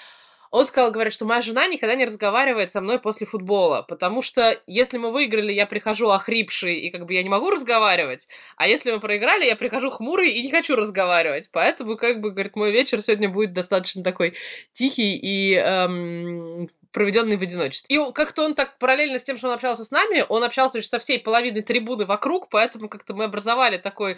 он 0.50 0.64
сказал, 0.64 0.90
говорит, 0.90 1.12
что 1.12 1.26
моя 1.26 1.42
жена 1.42 1.66
никогда 1.66 1.94
не 1.96 2.06
разговаривает 2.06 2.70
со 2.70 2.80
мной 2.80 2.98
после 2.98 3.26
футбола, 3.26 3.82
потому 3.82 4.22
что 4.22 4.58
если 4.66 4.96
мы 4.96 5.12
выиграли, 5.12 5.52
я 5.52 5.66
прихожу 5.66 6.08
охрипший, 6.08 6.78
и 6.78 6.90
как 6.90 7.04
бы 7.04 7.12
я 7.12 7.22
не 7.22 7.28
могу 7.28 7.50
разговаривать, 7.50 8.28
а 8.56 8.66
если 8.66 8.92
мы 8.92 9.00
проиграли, 9.00 9.44
я 9.44 9.56
прихожу 9.56 9.90
хмурый 9.90 10.30
и 10.30 10.42
не 10.42 10.50
хочу 10.50 10.76
разговаривать. 10.76 11.50
Поэтому, 11.52 11.96
как 11.96 12.20
бы, 12.20 12.30
говорит, 12.30 12.56
мой 12.56 12.70
вечер 12.70 13.02
сегодня 13.02 13.28
будет 13.28 13.52
достаточно 13.52 14.02
такой 14.02 14.34
тихий 14.72 15.16
и 15.16 15.54
эм, 15.54 16.68
проведенный 16.96 17.36
в 17.36 17.42
одиночестве. 17.42 17.94
И 17.94 18.12
как-то 18.12 18.42
он 18.42 18.54
так 18.54 18.78
параллельно 18.78 19.18
с 19.18 19.22
тем, 19.22 19.36
что 19.36 19.48
он 19.48 19.52
общался 19.52 19.84
с 19.84 19.90
нами, 19.90 20.24
он 20.30 20.42
общался 20.42 20.78
еще 20.78 20.88
со 20.88 20.98
всей 20.98 21.18
половиной 21.18 21.60
трибуны 21.60 22.06
вокруг, 22.06 22.48
поэтому 22.48 22.88
как-то 22.88 23.12
мы 23.12 23.24
образовали 23.24 23.76
такой 23.76 24.16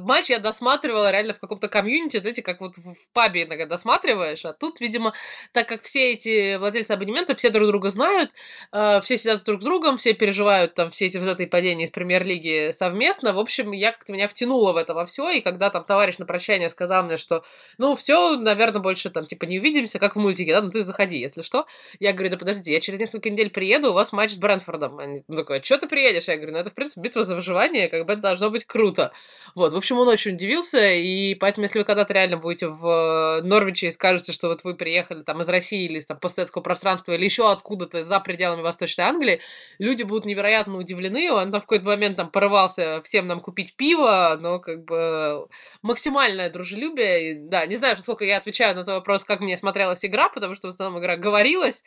матч, 0.00 0.28
я 0.28 0.40
досматривала 0.40 1.12
реально 1.12 1.34
в 1.34 1.38
каком-то 1.38 1.68
комьюнити, 1.68 2.16
знаете, 2.16 2.42
как 2.42 2.60
вот 2.60 2.78
в 2.78 2.96
пабе 3.12 3.44
иногда 3.44 3.66
досматриваешь, 3.66 4.44
а 4.44 4.52
тут, 4.52 4.80
видимо, 4.80 5.12
так 5.52 5.68
как 5.68 5.82
все 5.82 6.14
эти 6.14 6.56
владельцы 6.56 6.90
абонемента, 6.90 7.36
все 7.36 7.48
друг 7.50 7.68
друга 7.68 7.90
знают, 7.90 8.32
э, 8.72 9.00
все 9.02 9.18
сидят 9.18 9.44
друг 9.44 9.62
с 9.62 9.64
другом, 9.64 9.96
все 9.96 10.12
переживают 10.12 10.74
там 10.74 10.90
все 10.90 11.06
эти 11.06 11.18
взлеты 11.18 11.44
и 11.44 11.46
падения 11.46 11.84
из 11.84 11.92
премьер-лиги 11.92 12.72
совместно, 12.76 13.34
в 13.34 13.38
общем, 13.38 13.70
я 13.70 13.92
как-то 13.92 14.12
меня 14.12 14.26
втянула 14.26 14.72
в 14.72 14.78
это 14.78 14.94
во 14.94 15.06
все, 15.06 15.30
и 15.30 15.40
когда 15.40 15.70
там 15.70 15.84
товарищ 15.84 16.18
на 16.18 16.26
прощание 16.26 16.68
сказал 16.68 17.04
мне, 17.04 17.18
что, 17.18 17.44
ну, 17.78 17.94
все, 17.94 18.36
наверное, 18.36 18.80
больше 18.80 19.10
там, 19.10 19.26
типа, 19.26 19.44
не 19.44 19.60
увидимся, 19.60 20.00
как 20.00 20.16
в 20.16 20.18
мультике, 20.18 20.52
да, 20.52 20.60
ну 20.60 20.70
ты 20.70 20.82
заходи, 20.82 21.18
если 21.18 21.42
что, 21.42 21.66
я 22.00 22.15
говорю, 22.16 22.30
да 22.30 22.36
подожди, 22.36 22.72
я 22.72 22.80
через 22.80 22.98
несколько 22.98 23.30
недель 23.30 23.50
приеду, 23.50 23.90
у 23.90 23.92
вас 23.92 24.12
матч 24.12 24.32
с 24.32 24.36
Брэнфордом. 24.36 24.98
Они 24.98 25.22
ну, 25.28 25.36
такой, 25.36 25.62
что 25.62 25.78
ты 25.78 25.86
приедешь? 25.86 26.28
Я 26.28 26.36
говорю, 26.36 26.52
ну 26.52 26.58
это, 26.58 26.70
в 26.70 26.74
принципе, 26.74 27.02
битва 27.02 27.22
за 27.24 27.34
выживание, 27.34 27.88
как 27.88 28.06
бы 28.06 28.12
это 28.14 28.22
должно 28.22 28.50
быть 28.50 28.64
круто. 28.64 29.12
Вот, 29.54 29.72
в 29.72 29.76
общем, 29.76 29.98
он 29.98 30.08
очень 30.08 30.34
удивился, 30.34 30.92
и 30.92 31.34
поэтому, 31.34 31.64
если 31.64 31.78
вы 31.78 31.84
когда-то 31.84 32.12
реально 32.12 32.36
будете 32.36 32.68
в 32.68 33.40
Норвиче 33.42 33.88
и 33.88 33.90
скажете, 33.90 34.32
что 34.32 34.48
вот 34.48 34.64
вы 34.64 34.74
приехали 34.74 35.22
там 35.22 35.40
из 35.40 35.48
России 35.48 35.84
или 35.84 35.98
из 35.98 36.06
там 36.06 36.18
постсоветского 36.18 36.62
пространства 36.62 37.12
или 37.12 37.24
еще 37.24 37.50
откуда-то 37.50 38.04
за 38.04 38.20
пределами 38.20 38.62
Восточной 38.62 39.04
Англии, 39.04 39.40
люди 39.78 40.02
будут 40.02 40.24
невероятно 40.24 40.76
удивлены, 40.76 41.30
он 41.30 41.52
там 41.52 41.60
в 41.60 41.64
какой-то 41.64 41.86
момент 41.86 42.16
там 42.16 42.30
порывался 42.30 43.00
всем 43.02 43.26
нам 43.26 43.40
купить 43.40 43.76
пиво, 43.76 44.36
но 44.40 44.58
как 44.58 44.84
бы 44.84 45.48
максимальное 45.82 46.50
дружелюбие, 46.50 47.32
и, 47.32 47.34
да, 47.34 47.66
не 47.66 47.76
знаю, 47.76 47.96
сколько 47.96 48.24
я 48.24 48.36
отвечаю 48.36 48.74
на 48.74 48.84
твой 48.84 48.96
вопрос, 48.96 49.24
как 49.24 49.40
мне 49.40 49.56
смотрелась 49.56 50.04
игра, 50.04 50.28
потому 50.28 50.54
что 50.54 50.68
в 50.68 50.70
основном 50.70 51.00
игра 51.00 51.16
говорилась, 51.16 51.84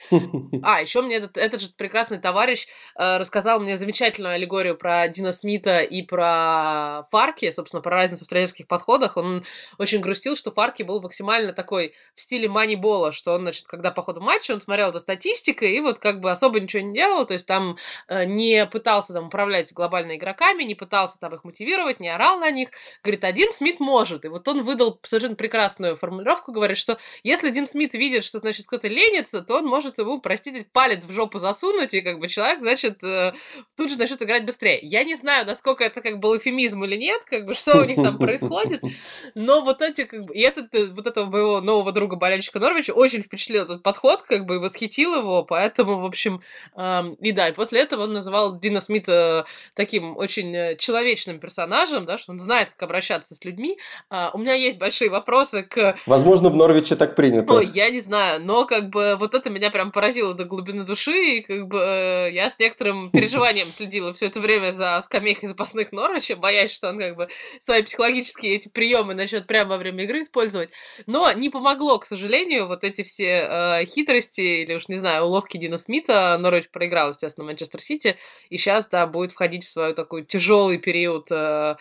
А, 0.64 0.82
еще 0.82 1.02
мне 1.02 1.18
этот, 1.18 1.38
этот 1.38 1.62
же 1.62 1.70
прекрасный 1.76 2.20
товарищ 2.20 2.68
э, 2.98 3.18
рассказал 3.18 3.60
мне 3.60 3.78
замечательную 3.78 4.36
аллегорию 4.36 4.78
про 4.78 5.08
Дина 5.08 5.32
Смита 5.32 5.80
и 5.82 6.02
про 6.02 7.04
Фарки, 7.12 7.50
собственно, 7.52 7.82
про 7.82 7.92
разницу 7.92 8.26
в 8.26 8.28
тренерских 8.28 8.68
подходах. 8.68 9.18
Он 9.18 9.44
очень 9.78 10.00
грустил, 10.00 10.36
что 10.36 10.52
Фарки 10.52 10.84
был 10.84 11.02
максимально 11.02 11.54
такой 11.54 11.94
в 12.16 12.22
стиле 12.22 12.50
манибола, 12.50 13.12
что 13.12 13.34
он, 13.34 13.42
значит, 13.42 13.68
когда 13.68 13.92
по 13.92 14.02
ходу 14.02 14.22
матча, 14.22 14.52
он 14.52 14.62
смотрел 14.62 14.92
за 14.92 15.00
статистикой 15.00 15.72
и 15.72 15.80
вот 15.80 16.00
как 16.00 16.20
бы 16.20 16.32
особо 16.32 16.60
ничего 16.60 16.84
не 16.84 16.94
делал, 16.94 17.26
то 17.26 17.34
есть 17.34 17.48
там 17.48 17.78
э, 18.08 18.26
не 18.26 18.66
пытался 18.66 19.14
там 19.14 19.28
управлять 19.28 19.74
глобальными 19.74 20.18
игроками, 20.18 20.64
не 20.64 20.76
пытался 20.76 21.20
там 21.20 21.34
их 21.36 21.44
мотивировать, 21.44 22.00
не 22.00 22.10
орал 22.10 22.40
на 22.40 22.52
них. 22.52 22.70
Говорит, 23.04 23.24
один 23.24 23.52
Смит 23.52 23.80
может. 23.80 24.26
И 24.26 24.28
вот 24.28 24.48
он 24.48 24.64
выдал 24.64 25.00
совершенно 25.04 25.36
прекрасную 25.36 25.96
формулировку, 25.96 26.52
говорит, 26.52 26.78
что 26.78 26.98
если 27.24 27.50
Дин 27.50 27.68
Смит 27.68 27.94
видит, 27.94 28.24
что, 28.24 28.40
значит, 28.40 28.66
кто-то 28.68 28.88
ленится, 28.88 29.42
то 29.42 29.56
он 29.56 29.66
может 29.66 29.99
ему 30.00 30.20
простите, 30.20 30.66
палец 30.72 31.06
в 31.06 31.12
жопу 31.12 31.40
засунуть, 31.40 31.94
и 31.94 32.02
как 32.02 32.20
бы 32.20 32.28
человек, 32.28 32.60
значит, 32.60 33.04
э, 33.04 33.34
тут 33.78 33.90
же 33.90 33.98
начнет 33.98 34.22
играть 34.22 34.46
быстрее. 34.46 34.80
Я 34.82 35.04
не 35.04 35.16
знаю, 35.16 35.46
насколько 35.46 35.84
это 35.84 36.02
как 36.02 36.20
был 36.20 36.38
эфемизм 36.38 36.84
или 36.84 36.96
нет, 36.96 37.22
как 37.26 37.46
бы, 37.46 37.54
что 37.54 37.78
у 37.78 37.86
них 37.86 37.96
там 37.98 38.18
происходит, 38.18 38.82
но 39.36 39.62
вот 39.62 39.82
эти, 39.82 40.06
как 40.06 40.26
бы, 40.26 40.34
и 40.34 40.42
этот, 40.42 40.74
э, 40.74 40.86
вот 40.88 41.08
этого 41.08 41.26
моего 41.26 41.62
нового 41.62 41.92
друга 41.92 42.16
болельщика 42.16 42.60
Норвича 42.60 42.94
очень 42.94 43.22
впечатлил 43.22 43.64
этот 43.64 43.84
подход, 43.84 44.22
как 44.22 44.46
бы, 44.46 44.56
и 44.56 44.58
восхитил 44.60 45.16
его, 45.16 45.44
поэтому, 45.44 46.00
в 46.00 46.06
общем, 46.06 46.42
эм, 46.76 47.14
и 47.16 47.32
да, 47.32 47.50
и 47.50 47.54
после 47.54 47.82
этого 47.82 48.04
он 48.04 48.14
называл 48.14 48.60
Дина 48.60 48.82
Смита 48.82 49.46
таким 49.74 50.18
очень 50.18 50.56
э, 50.56 50.76
человечным 50.78 51.40
персонажем, 51.40 52.06
да, 52.06 52.18
что 52.18 52.32
он 52.32 52.40
знает, 52.40 52.70
как 52.70 52.84
обращаться 52.84 53.36
с 53.36 53.44
людьми. 53.46 53.78
А, 54.10 54.32
у 54.34 54.38
меня 54.38 54.54
есть 54.54 54.78
большие 54.78 55.10
вопросы 55.10 55.64
к... 55.64 55.98
Возможно, 56.06 56.50
в 56.50 56.56
Норвиче 56.56 56.96
так 56.96 57.16
принято. 57.16 57.54
Ой, 57.54 57.66
я 57.74 57.90
не 57.90 58.00
знаю, 58.00 58.42
но, 58.44 58.66
как 58.66 58.90
бы, 58.90 59.16
вот 59.20 59.36
это 59.36 59.50
меня 59.50 59.70
прям 59.72 59.89
поразило 59.92 60.20
поразило 60.20 60.34
до 60.34 60.46
глубины 60.46 60.86
души, 60.86 61.38
и 61.38 61.42
как 61.42 61.68
бы 61.68 61.80
э, 61.80 62.30
я 62.32 62.50
с 62.50 62.60
некоторым 62.60 63.12
переживанием 63.12 63.68
следила 63.68 64.12
все 64.14 64.26
это 64.28 64.40
время 64.40 64.72
за 64.72 65.00
скамейкой 65.02 65.48
запасных 65.48 65.92
Норвича, 65.92 66.36
боясь, 66.36 66.74
что 66.74 66.90
он 66.90 67.00
как 67.00 67.16
бы 67.16 67.30
свои 67.60 67.84
психологические 67.84 68.56
эти 68.56 68.70
приемы 68.70 69.14
начнет 69.14 69.48
прямо 69.48 69.72
во 69.72 69.78
время 69.78 70.04
игры 70.04 70.22
использовать. 70.22 70.70
Но 71.06 71.32
не 71.32 71.50
помогло, 71.50 72.00
к 72.00 72.06
сожалению, 72.06 72.68
вот 72.68 72.84
эти 72.84 73.04
все 73.04 73.48
э, 73.50 73.86
хитрости, 73.86 74.64
или 74.64 74.74
уж 74.74 74.88
не 74.88 74.98
знаю, 74.98 75.26
уловки 75.26 75.58
Дина 75.58 75.78
Смита. 75.78 76.38
Норвич 76.40 76.70
проиграл, 76.70 77.10
естественно, 77.10 77.46
Манчестер 77.46 77.82
Сити, 77.82 78.18
и 78.50 78.58
сейчас, 78.58 78.88
да, 78.90 79.06
будет 79.08 79.32
входить 79.32 79.66
в 79.66 79.70
свой 79.70 79.94
такой 79.94 80.24
тяжелый 80.24 80.78
период 80.78 81.28
э, 81.32 81.76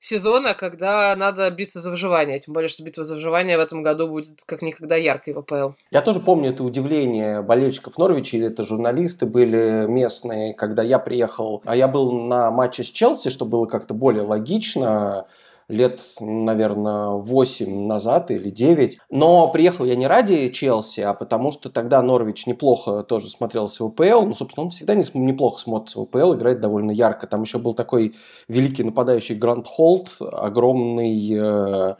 сезона, 0.00 0.54
когда 0.54 1.14
надо 1.14 1.48
биться 1.50 1.80
за 1.80 1.90
выживание. 1.90 2.40
Тем 2.40 2.54
более, 2.54 2.68
что 2.68 2.82
битва 2.82 3.04
за 3.04 3.14
выживание 3.14 3.56
в 3.56 3.60
этом 3.60 3.82
году 3.82 4.08
будет 4.08 4.42
как 4.46 4.62
никогда 4.62 4.96
яркой 4.96 5.34
в 5.34 5.38
АПЛ. 5.38 5.74
Я 5.90 6.00
тоже 6.00 6.20
помню 6.20 6.50
это 6.50 6.64
удивление 6.64 7.42
болельщиков 7.42 7.98
Норвича, 7.98 8.38
или 8.38 8.46
это 8.46 8.64
журналисты 8.64 9.26
были 9.26 9.86
местные, 9.86 10.54
когда 10.54 10.82
я 10.82 10.98
приехал, 10.98 11.62
а 11.64 11.76
я 11.76 11.86
был 11.86 12.12
на 12.12 12.50
матче 12.50 12.82
с 12.82 12.88
Челси, 12.88 13.28
что 13.28 13.44
было 13.44 13.66
как-то 13.66 13.94
более 13.94 14.22
логично, 14.22 15.26
лет, 15.70 16.00
наверное, 16.20 17.10
8 17.10 17.86
назад 17.86 18.30
или 18.30 18.50
9. 18.50 18.98
Но 19.10 19.48
приехал 19.48 19.84
я 19.84 19.96
не 19.96 20.06
ради 20.06 20.48
Челси, 20.50 21.00
а 21.00 21.14
потому 21.14 21.50
что 21.50 21.70
тогда 21.70 22.02
Норвич 22.02 22.46
неплохо 22.46 23.02
тоже 23.02 23.30
смотрелся 23.30 23.84
в 23.84 23.86
УПЛ. 23.86 24.26
Ну, 24.26 24.34
собственно, 24.34 24.64
он 24.64 24.70
всегда 24.70 24.94
неплохо 24.94 25.60
смотрится 25.60 25.98
в 25.98 26.02
УПЛ, 26.02 26.34
играет 26.34 26.60
довольно 26.60 26.90
ярко. 26.90 27.26
Там 27.26 27.42
еще 27.42 27.58
был 27.58 27.74
такой 27.74 28.14
великий 28.48 28.82
нападающий 28.82 29.36
Грант 29.36 29.66
Холт, 29.66 30.10
огромный 30.20 31.32
э, 31.32 31.94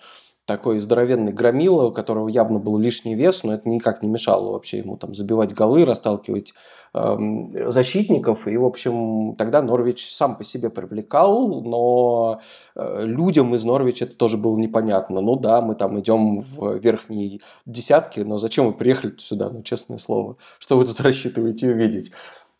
такой 0.50 0.80
здоровенный 0.80 1.33
громила, 1.33 1.87
у 1.87 1.92
которого 1.92 2.26
явно 2.26 2.59
был 2.59 2.76
лишний 2.76 3.14
вес, 3.14 3.45
но 3.45 3.54
это 3.54 3.69
никак 3.69 4.02
не 4.02 4.09
мешало 4.09 4.50
вообще 4.50 4.78
ему 4.78 4.97
там 4.97 5.14
забивать 5.14 5.54
голы, 5.54 5.85
расталкивать 5.85 6.54
э, 6.92 7.16
защитников. 7.69 8.49
И, 8.49 8.57
в 8.57 8.64
общем, 8.64 9.37
тогда 9.37 9.62
Норвич 9.62 10.12
сам 10.12 10.35
по 10.35 10.42
себе 10.42 10.69
привлекал, 10.69 11.62
но 11.62 12.40
э, 12.75 13.02
людям 13.04 13.54
из 13.54 13.62
Норвича 13.62 14.07
это 14.07 14.16
тоже 14.16 14.38
было 14.38 14.57
непонятно. 14.57 15.21
Ну 15.21 15.37
да, 15.37 15.61
мы 15.61 15.76
там 15.76 16.00
идем 16.00 16.40
в 16.40 16.78
верхние 16.78 17.38
десятки, 17.64 18.19
но 18.19 18.37
зачем 18.37 18.66
вы 18.66 18.73
приехали 18.73 19.14
сюда, 19.19 19.50
ну 19.50 19.62
честное 19.62 19.99
слово, 19.99 20.37
что 20.59 20.76
вы 20.76 20.85
тут 20.85 21.00
рассчитываете 21.00 21.69
увидеть? 21.69 22.11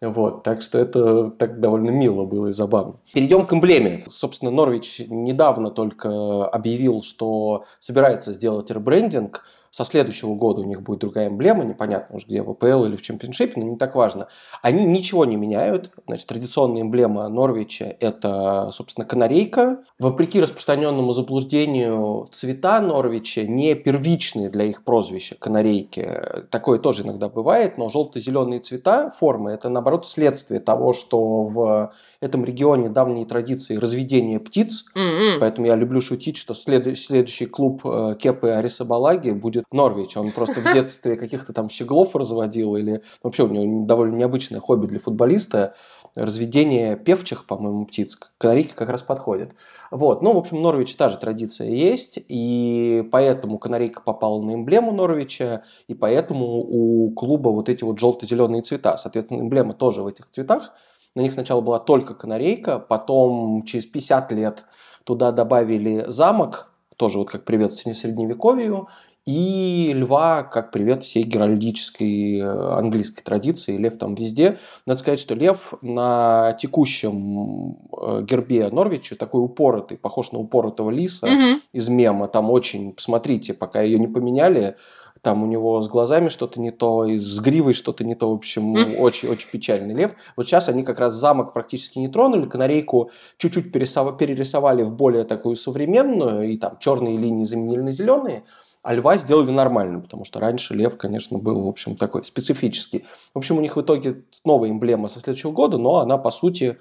Вот, 0.01 0.43
так 0.43 0.63
что 0.63 0.79
это 0.79 1.31
так 1.31 1.61
довольно 1.61 1.91
мило 1.91 2.25
было 2.25 2.47
и 2.47 2.53
забавно. 2.53 2.95
Перейдем 3.13 3.47
к 3.47 3.53
эмблеме. 3.53 4.03
Собственно, 4.09 4.51
Норвич 4.51 5.03
недавно 5.09 5.71
только 5.71 6.47
объявил, 6.47 7.03
что 7.03 7.65
собирается 7.79 8.33
сделать 8.33 8.71
ребрендинг– 8.71 9.45
со 9.71 9.85
следующего 9.85 10.35
года 10.35 10.63
у 10.63 10.65
них 10.65 10.83
будет 10.83 11.01
другая 11.01 11.29
эмблема, 11.29 11.65
непонятно 11.65 12.17
уж 12.17 12.27
где, 12.27 12.43
в 12.43 12.51
АПЛ 12.51 12.85
или 12.87 12.97
в 12.97 13.03
чемпионшипе, 13.03 13.61
но 13.61 13.67
не 13.67 13.77
так 13.77 13.95
важно. 13.95 14.29
Они 14.63 14.85
ничего 14.85 15.25
не 15.25 15.37
меняют. 15.37 15.91
Значит, 16.07 16.27
традиционная 16.27 16.83
эмблема 16.83 17.29
Норвича– 17.29 17.95
это, 18.01 18.71
собственно, 18.73 19.07
канарейка. 19.07 19.85
Вопреки 19.99 20.41
распространенному 20.41 21.13
заблуждению, 21.13 22.29
цвета 22.33 22.81
Норвича 22.81 23.43
не 23.43 23.75
первичные 23.75 24.51
для 24.51 24.65
их 24.65 24.85
прозвища 24.85 25.37
канарейки. 25.37 26.21
Такое 26.51 26.79
тоже 26.79 27.05
иногда 27.05 27.29
бывает, 27.29 27.79
но 27.79 27.89
желто-зеленые 27.89 28.61
цвета, 28.61 29.11
формы– 29.11 29.51
это, 29.53 29.69
наоборот, 29.69 30.07
следствие 30.07 30.61
того, 30.61 30.93
что 30.93 31.45
в 31.45 31.93
этом 32.21 32.45
регионе 32.45 32.89
давние 32.89 33.25
традиции 33.25 33.77
разведения 33.77 34.41
птиц. 34.41 34.85
Mm-hmm. 34.97 35.39
Поэтому 35.41 35.67
я 35.69 35.77
люблю 35.77 36.01
шутить, 36.01 36.37
что 36.37 36.55
следующий, 36.55 37.47
клуб 37.47 37.83
э, 37.85 38.17
Кепы 38.19 38.51
Ариса 38.51 38.85
Балаги 38.85 39.31
будет 39.31 39.60
будет 39.61 39.73
Норвич. 39.73 40.17
Он 40.17 40.31
просто 40.31 40.61
в 40.61 40.73
детстве 40.73 41.17
каких-то 41.17 41.53
там 41.53 41.69
щеглов 41.69 42.17
разводил 42.17 42.77
или 42.77 43.03
вообще 43.23 43.45
у 43.45 43.49
него 43.49 43.87
довольно 43.87 44.17
необычное 44.17 44.61
хобби 44.61 44.87
для 44.87 44.99
футболиста. 44.99 45.75
Разведение 46.17 46.97
певчих, 46.97 47.47
по-моему, 47.47 47.87
птиц. 47.87 48.19
Канарейки 48.39 48.73
как 48.75 48.89
раз 48.89 49.03
подходят. 49.03 49.53
Вот. 49.91 50.23
Ну, 50.23 50.33
в 50.33 50.39
общем, 50.39 50.57
в 50.57 50.61
Норвиче 50.61 50.97
та 50.97 51.09
же 51.09 51.19
традиция 51.19 51.69
есть, 51.69 52.19
и 52.29 53.09
поэтому 53.13 53.59
канарейка 53.59 54.03
попала 54.03 54.43
на 54.43 54.55
эмблему 54.55 54.93
Норвича, 54.93 55.63
и 55.87 55.95
поэтому 55.95 56.47
у 56.47 57.13
клуба 57.13 57.51
вот 57.51 57.69
эти 57.69 57.85
вот 57.85 57.99
желто-зеленые 57.99 58.63
цвета. 58.63 58.97
Соответственно, 58.97 59.41
эмблема 59.41 59.75
тоже 59.75 60.03
в 60.03 60.07
этих 60.07 60.29
цветах. 60.31 60.73
На 61.15 61.21
них 61.23 61.33
сначала 61.33 61.61
была 61.61 61.79
только 61.79 62.15
канарейка, 62.15 62.79
потом 62.79 63.65
через 63.65 63.87
50 63.87 64.33
лет 64.33 64.65
туда 65.05 65.33
добавили 65.33 66.05
замок, 66.07 66.73
тоже 66.97 67.19
вот 67.19 67.31
как 67.31 67.45
привет 67.45 67.73
средневековью, 67.73 68.89
и 69.31 69.93
льва 69.95 70.43
как 70.43 70.73
привет 70.73 71.05
всей 71.05 71.23
геральдической 71.23 72.41
э, 72.41 72.73
английской 72.75 73.23
традиции. 73.23 73.77
Лев 73.77 73.97
там 73.97 74.17
везде. 74.17 74.59
Надо 74.87 74.99
сказать, 74.99 75.21
что 75.21 75.37
лев 75.37 75.75
на 75.83 76.57
текущем 76.61 77.77
э, 77.97 78.23
гербе 78.25 78.69
Норвича 78.71 79.15
такой 79.15 79.45
упоротый, 79.45 79.99
похож 79.99 80.33
на 80.33 80.41
упоротого 80.41 80.91
лиса 80.91 81.29
угу. 81.29 81.61
из 81.73 81.89
мема. 81.89 82.27
Там 82.27 82.51
очень, 82.51 82.93
посмотрите, 82.93 83.55
пока 83.55 83.83
ее 83.83 84.01
не 84.01 84.09
поменяли, 84.09 84.75
там 85.23 85.45
у 85.45 85.47
него 85.47 85.81
с 85.81 85.89
глазами 85.89 86.27
что-то 86.27 86.61
не 86.61 86.73
то, 86.73 87.05
и 87.05 87.19
с 87.19 87.39
гривой 87.39 87.75
что-то 87.75 88.05
не 88.05 88.17
то, 88.17 88.31
в 88.31 88.35
общем, 88.35 88.75
очень-очень 88.99 89.49
печальный 89.53 89.95
лев. 89.95 90.17
Вот 90.37 90.47
сейчас 90.47 90.69
они 90.69 90.83
как 90.83 90.99
раз 90.99 91.13
замок 91.13 91.53
практически 91.53 91.99
не 91.99 92.09
тронули, 92.09 92.49
канарейку 92.49 93.11
чуть-чуть 93.37 93.71
перерисовали 93.71 94.83
в 94.83 94.93
более 94.93 95.25
такую 95.25 95.55
современную, 95.55 96.51
и 96.51 96.57
там 96.57 96.79
черные 96.81 97.17
линии 97.19 97.45
заменили 97.45 97.81
на 97.81 97.93
зеленые, 97.93 98.45
а 98.83 98.95
льва 98.95 99.17
сделали 99.17 99.51
нормально, 99.51 100.01
потому 100.01 100.25
что 100.25 100.41
раньше 100.41 100.75
лев, 100.75 100.97
конечно, 100.97 101.39
был, 101.39 101.65
в 101.65 101.69
общем, 101.69 101.97
такой 101.97 102.25
специфический. 102.25 103.05
В 103.35 103.39
общем, 103.39 103.59
у 103.59 103.61
них 103.61 103.77
в 103.77 103.81
итоге 103.81 104.25
новая 104.45 104.71
эмблема 104.71 105.09
со 105.09 105.21
следующего 105.21 105.53
года, 105.53 105.77
но 105.77 105.97
она, 105.97 106.17
по 106.17 106.31
сути, 106.31 106.79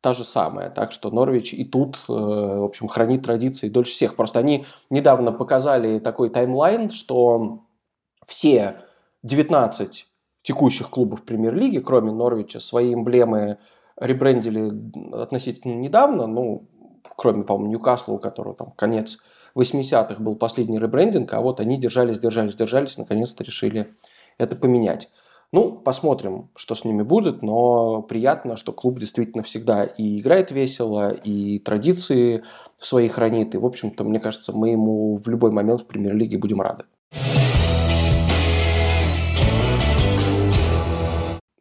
та 0.00 0.14
же 0.14 0.24
самая. 0.24 0.70
Так 0.70 0.92
что 0.92 1.10
Норвич 1.10 1.52
и 1.52 1.64
тут, 1.64 1.96
э, 2.08 2.12
в 2.12 2.64
общем, 2.64 2.88
хранит 2.88 3.24
традиции 3.24 3.68
дольше 3.68 3.92
всех. 3.92 4.16
Просто 4.16 4.38
они 4.38 4.64
недавно 4.90 5.30
показали 5.30 5.98
такой 5.98 6.30
таймлайн, 6.30 6.90
что 6.90 7.60
все 8.26 8.82
19 9.22 10.06
текущих 10.42 10.90
клубов 10.90 11.22
премьер-лиги, 11.22 11.78
кроме 11.78 12.12
Норвича, 12.12 12.60
свои 12.60 12.94
эмблемы 12.94 13.58
ребрендили 13.96 14.72
относительно 15.14 15.74
недавно, 15.74 16.26
ну, 16.26 16.66
кроме, 17.16 17.44
по-моему, 17.44 17.72
Ньюкасла, 17.72 18.14
у 18.14 18.18
которого 18.18 18.54
там 18.54 18.72
конец 18.72 19.18
80-х 19.56 20.22
был 20.22 20.36
последний 20.36 20.78
ребрендинг, 20.78 21.32
а 21.34 21.40
вот 21.40 21.60
они 21.60 21.78
держались, 21.78 22.18
держались, 22.18 22.54
держались, 22.54 22.98
наконец-то 22.98 23.44
решили 23.44 23.94
это 24.38 24.56
поменять. 24.56 25.08
Ну, 25.52 25.72
посмотрим, 25.72 26.48
что 26.56 26.74
с 26.74 26.82
ними 26.82 27.02
будет, 27.02 27.42
но 27.42 28.00
приятно, 28.00 28.56
что 28.56 28.72
клуб 28.72 28.98
действительно 28.98 29.42
всегда 29.42 29.84
и 29.84 30.20
играет 30.20 30.50
весело, 30.50 31.12
и 31.12 31.58
традиции 31.58 32.42
свои 32.78 33.08
хранит, 33.08 33.54
и, 33.54 33.58
в 33.58 33.66
общем-то, 33.66 34.02
мне 34.02 34.18
кажется, 34.18 34.56
мы 34.56 34.70
ему 34.70 35.16
в 35.16 35.28
любой 35.28 35.50
момент 35.50 35.82
в 35.82 35.86
премьер-лиге 35.86 36.38
будем 36.38 36.62
рады. 36.62 36.84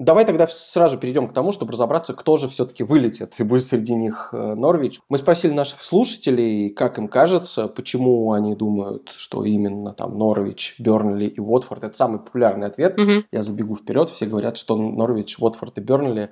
Давай 0.01 0.25
тогда 0.25 0.47
сразу 0.47 0.97
перейдем 0.97 1.27
к 1.27 1.33
тому, 1.33 1.51
чтобы 1.51 1.73
разобраться, 1.73 2.15
кто 2.15 2.35
же 2.37 2.47
все-таки 2.47 2.83
вылетит, 2.83 3.35
и 3.37 3.43
будет 3.43 3.61
среди 3.61 3.93
них 3.93 4.29
э, 4.33 4.55
Норвич. 4.55 4.99
Мы 5.09 5.19
спросили 5.19 5.53
наших 5.53 5.83
слушателей, 5.83 6.71
как 6.71 6.97
им 6.97 7.07
кажется, 7.07 7.67
почему 7.67 8.31
они 8.31 8.55
думают, 8.55 9.11
что 9.15 9.45
именно 9.45 9.93
там 9.93 10.17
Норвич, 10.17 10.73
Бернли 10.79 11.25
и 11.25 11.39
Уотфорд– 11.39 11.83
это 11.83 11.95
самый 11.95 12.17
популярный 12.17 12.65
ответ. 12.65 12.97
Угу. 12.97 13.25
Я 13.31 13.43
забегу 13.43 13.75
вперед, 13.75 14.09
все 14.09 14.25
говорят, 14.25 14.57
что 14.57 14.75
Норвич, 14.75 15.37
Уотфорд 15.37 15.77
и 15.77 15.81
Бернли 15.81 16.31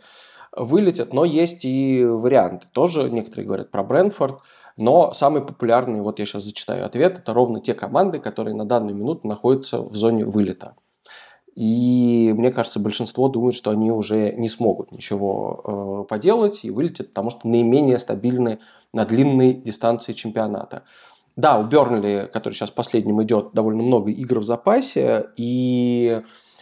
вылетят, 0.58 1.14
но 1.14 1.24
есть 1.24 1.64
и 1.64 2.04
варианты. 2.04 2.66
Тоже 2.74 3.08
некоторые 3.12 3.46
говорят 3.46 3.70
про 3.70 3.84
Брентфорд, 3.84 4.40
но 4.78 5.14
самый 5.14 5.44
популярный, 5.44 6.02
вот 6.02 6.18
я 6.18 6.26
сейчас 6.26 6.44
зачитаю 6.44 6.88
ответ, 6.88 7.20
это 7.20 7.36
ровно 7.36 7.62
те 7.62 7.76
команды, 7.76 8.18
которые 8.18 8.56
на 8.56 8.66
данную 8.66 8.96
минуту 8.96 9.28
находятся 9.28 9.84
в 9.84 9.96
зоне 9.96 10.26
вылета. 10.26 10.74
И 11.56 12.34
мне 12.36 12.52
кажется, 12.52 12.80
большинство 12.80 13.28
думает, 13.28 13.56
что 13.56 13.72
они 13.72 13.92
уже 13.92 14.34
не 14.34 14.50
смогут 14.50 14.92
ничего 14.92 16.04
э, 16.04 16.08
поделать 16.08 16.62
и 16.64 16.72
вылетят, 16.72 17.10
потому 17.10 17.30
что 17.30 17.48
наименее 17.48 18.00
стабильны 18.00 18.60
на 18.94 19.06
длинной 19.06 19.54
дистанции 19.54 20.14
чемпионата. 20.14 20.84
Да, 21.36 21.60
у 21.60 21.64
Бернли, 21.66 22.30
который 22.32 22.54
сейчас 22.54 22.72
последним 22.72 23.22
идет, 23.24 23.52
довольно 23.54 23.84
много 23.84 24.12
игр 24.12 24.40
в 24.40 24.44
запасе, 24.44 25.28
и 25.38 26.22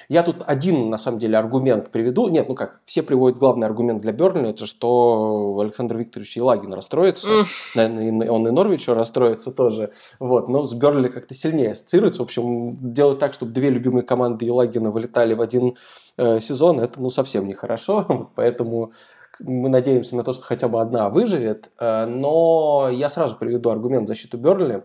я 0.10 0.24
тут 0.24 0.38
один, 0.46 0.89
на 0.89 0.98
самом 0.98 1.20
деле, 1.20 1.38
аргумент 1.38 1.91
приведу. 1.91 2.30
Нет, 2.30 2.48
ну 2.48 2.56
как, 2.56 2.80
все 2.86 3.04
приводят 3.04 3.38
главный 3.38 3.67
аргумент 3.67 4.02
для 4.02 4.13
Бернли, 4.13 4.52
это 4.52 4.65
что 4.65 5.58
Александр 5.60 5.98
Викторович 5.98 6.38
Елагин 6.38 6.74
расстроится. 6.74 7.28
Наверное, 7.76 8.32
он 8.32 8.48
и 8.48 8.52
Норвичу 8.52 8.93
расстроится 8.93 9.52
тоже. 9.52 9.91
Вот, 10.20 10.48
но 10.48 10.65
с 10.65 10.74
Бернли 10.74 11.10
как-то 11.10 11.34
сильнее 11.34 11.72
ассоциируется. 11.72 12.22
В 12.22 12.26
общем, 12.26 12.93
делать 12.93 13.20
так, 13.20 13.34
чтобы 13.34 13.52
две 13.52 13.70
любимые 13.70 14.04
команды 14.04 14.46
Елагина 14.46 14.91
вылетали 14.91 15.34
в 15.34 15.41
один 15.41 15.76
э, 16.17 16.39
сезон, 16.39 16.80
это 16.80 17.02
ну 17.02 17.10
совсем 17.10 17.46
нехорошо. 17.46 18.32
Поэтому 18.36 18.93
мы 19.39 19.67
надеемся 19.67 20.15
на 20.15 20.24
то, 20.24 20.32
что 20.32 20.43
хотя 20.43 20.70
бы 20.70 20.80
одна 20.80 21.10
выживет. 21.10 21.70
Э, 21.80 22.06
но 22.06 22.89
я 22.93 23.10
сразу 23.10 23.36
приведу 23.36 23.72
аргумент 23.72 24.06
в 24.06 24.08
защиту 24.08 24.38
Бернли. 24.38 24.84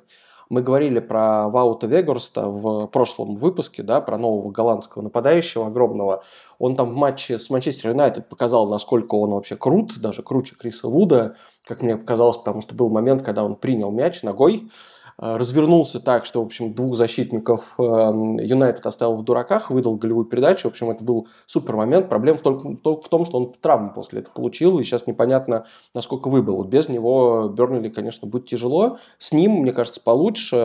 Мы 0.53 0.61
говорили 0.61 1.01
про 1.01 1.49
Ваута 1.49 1.87
Вегорста 1.87 2.47
в 2.47 2.87
прошлом 2.89 3.37
выпуске, 3.37 3.83
да, 3.83 4.03
про 4.03 4.19
нового 4.19 4.51
голландского 4.51 5.01
нападающего 5.01 5.69
огромного. 5.69 6.25
Он 6.59 6.77
там 6.77 6.91
в 6.91 6.95
матче 6.95 7.39
с 7.39 7.49
Манчестер 7.49 7.93
Юнайтед 7.93 8.29
показал, 8.29 8.69
насколько 8.69 9.15
он 9.15 9.31
вообще 9.31 9.57
крут, 9.57 9.99
даже 9.99 10.23
круче 10.23 10.55
Криса 10.55 10.89
Вуда, 10.89 11.37
как 11.65 11.81
мне 11.81 11.97
показалось, 11.97 12.37
потому 12.37 12.61
что 12.61 12.75
был 12.75 12.91
момент, 12.91 13.23
когда 13.23 13.45
он 13.45 13.57
принял 13.57 13.91
мяч 13.91 14.23
ногой, 14.23 14.71
развернулся 15.19 16.01
так, 16.01 16.25
что, 16.25 16.43
в 16.43 16.47
общем, 16.47 16.75
двух 16.75 16.97
защитников 16.97 17.75
эм, 17.79 18.39
Юнайтед 18.39 18.85
оставил 18.87 19.17
в 19.17 19.25
дураках, 19.25 19.71
выдал 19.71 19.97
голевую 19.97 20.27
передачу. 20.27 20.69
В 20.69 20.73
общем, 20.73 20.91
это 20.91 21.05
был 21.05 21.29
супер 21.47 21.77
момент. 21.77 22.09
Проблема 22.09 22.39
только, 22.39 22.77
только 22.77 23.03
в 23.03 23.09
том, 23.09 23.25
что 23.25 23.39
он 23.39 23.53
травму 23.61 23.93
после 23.95 24.21
этого 24.21 24.35
получил, 24.35 24.79
и 24.79 24.85
сейчас 24.85 25.07
непонятно, 25.07 25.67
насколько 25.95 26.29
выбыл. 26.29 26.65
Без 26.65 26.89
него 26.89 27.49
Бернли, 27.49 27.89
конечно, 27.89 28.29
будет 28.29 28.47
тяжело. 28.47 28.99
С 29.19 29.33
ним, 29.33 29.53
мне 29.53 29.73
кажется, 29.73 30.01
получше. 30.01 30.57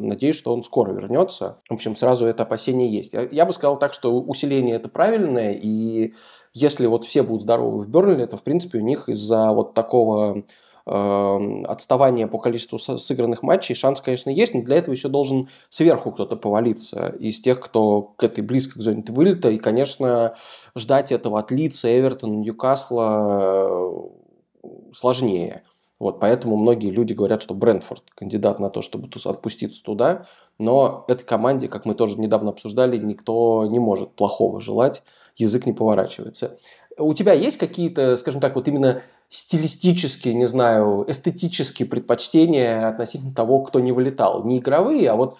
Надеюсь, 0.00 0.36
что 0.36 0.52
он 0.52 0.62
скоро 0.62 0.92
вернется. 0.92 1.58
В 1.68 1.74
общем, 1.74 1.96
сразу 1.96 2.26
это 2.26 2.42
опасение 2.42 2.88
есть. 2.88 3.14
Я 3.30 3.46
бы 3.46 3.52
сказал 3.52 3.78
так, 3.78 3.92
что 3.92 4.20
усиление 4.20 4.76
это 4.76 4.88
правильное, 4.88 5.52
и 5.52 6.14
если 6.54 6.86
вот 6.86 7.04
все 7.04 7.22
будут 7.22 7.42
здоровы 7.42 7.80
в 7.80 7.88
Бернли, 7.88 8.26
то, 8.26 8.36
в 8.36 8.42
принципе, 8.42 8.78
у 8.78 8.82
них 8.82 9.08
из-за 9.08 9.52
вот 9.52 9.72
такого 9.74 10.44
отставание 10.84 12.26
по 12.26 12.38
количеству 12.38 12.78
сыгранных 12.78 13.42
матчей, 13.42 13.74
шанс, 13.74 14.00
конечно, 14.00 14.30
есть, 14.30 14.54
но 14.54 14.62
для 14.62 14.76
этого 14.76 14.94
еще 14.94 15.08
должен 15.08 15.48
сверху 15.70 16.10
кто-то 16.10 16.36
повалиться 16.36 17.08
из 17.20 17.40
тех, 17.40 17.60
кто 17.60 18.02
к 18.02 18.24
этой 18.24 18.42
близко 18.42 18.78
к 18.78 18.82
зоне 18.82 19.04
вылета. 19.08 19.50
И, 19.50 19.58
конечно, 19.58 20.34
ждать 20.74 21.12
этого 21.12 21.38
от 21.38 21.50
Лица, 21.50 21.88
Эвертона, 21.88 22.34
Ньюкасла 22.34 24.10
э, 24.64 24.68
сложнее. 24.92 25.62
Вот, 25.98 26.18
поэтому 26.18 26.56
многие 26.56 26.90
люди 26.90 27.12
говорят, 27.12 27.42
что 27.42 27.54
Брентфорд 27.54 28.02
кандидат 28.16 28.58
на 28.58 28.70
то, 28.70 28.82
чтобы 28.82 29.08
отпуститься 29.24 29.84
туда. 29.84 30.26
Но 30.58 31.04
этой 31.06 31.24
команде, 31.24 31.68
как 31.68 31.84
мы 31.84 31.94
тоже 31.94 32.18
недавно 32.18 32.50
обсуждали, 32.50 32.96
никто 32.96 33.64
не 33.66 33.78
может 33.78 34.10
плохого 34.16 34.60
желать, 34.60 35.04
язык 35.36 35.64
не 35.64 35.72
поворачивается. 35.72 36.58
У 36.98 37.14
тебя 37.14 37.32
есть 37.32 37.58
какие-то, 37.58 38.16
скажем 38.16 38.40
так, 38.40 38.54
вот 38.54 38.68
именно 38.68 39.02
стилистические, 39.28 40.34
не 40.34 40.46
знаю, 40.46 41.04
эстетические 41.08 41.88
предпочтения 41.88 42.88
относительно 42.88 43.34
того, 43.34 43.62
кто 43.62 43.80
не 43.80 43.92
вылетал? 43.92 44.44
Не 44.44 44.58
игровые, 44.58 45.10
а 45.10 45.16
вот 45.16 45.38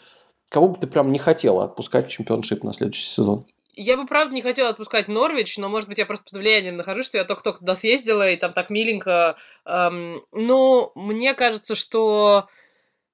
кого 0.48 0.68
бы 0.68 0.78
ты 0.78 0.86
прям 0.86 1.12
не 1.12 1.18
хотела 1.18 1.64
отпускать 1.64 2.06
в 2.06 2.10
чемпионшип 2.10 2.64
на 2.64 2.72
следующий 2.72 3.04
сезон? 3.04 3.44
Я 3.74 3.96
бы, 3.96 4.06
правда, 4.06 4.34
не 4.34 4.42
хотела 4.42 4.68
отпускать 4.68 5.08
Норвич, 5.08 5.56
но, 5.56 5.68
может 5.70 5.88
быть, 5.88 5.98
я 5.98 6.04
просто 6.04 6.26
под 6.26 6.40
влиянием 6.40 6.76
нахожусь, 6.76 7.06
что 7.06 7.16
я 7.16 7.24
только-только 7.24 7.60
туда 7.60 7.74
съездила, 7.74 8.28
и 8.28 8.36
там 8.36 8.52
так 8.52 8.68
миленько. 8.68 9.36
Эм, 9.64 10.22
но 10.30 10.92
мне 10.94 11.32
кажется, 11.32 11.74
что 11.74 12.48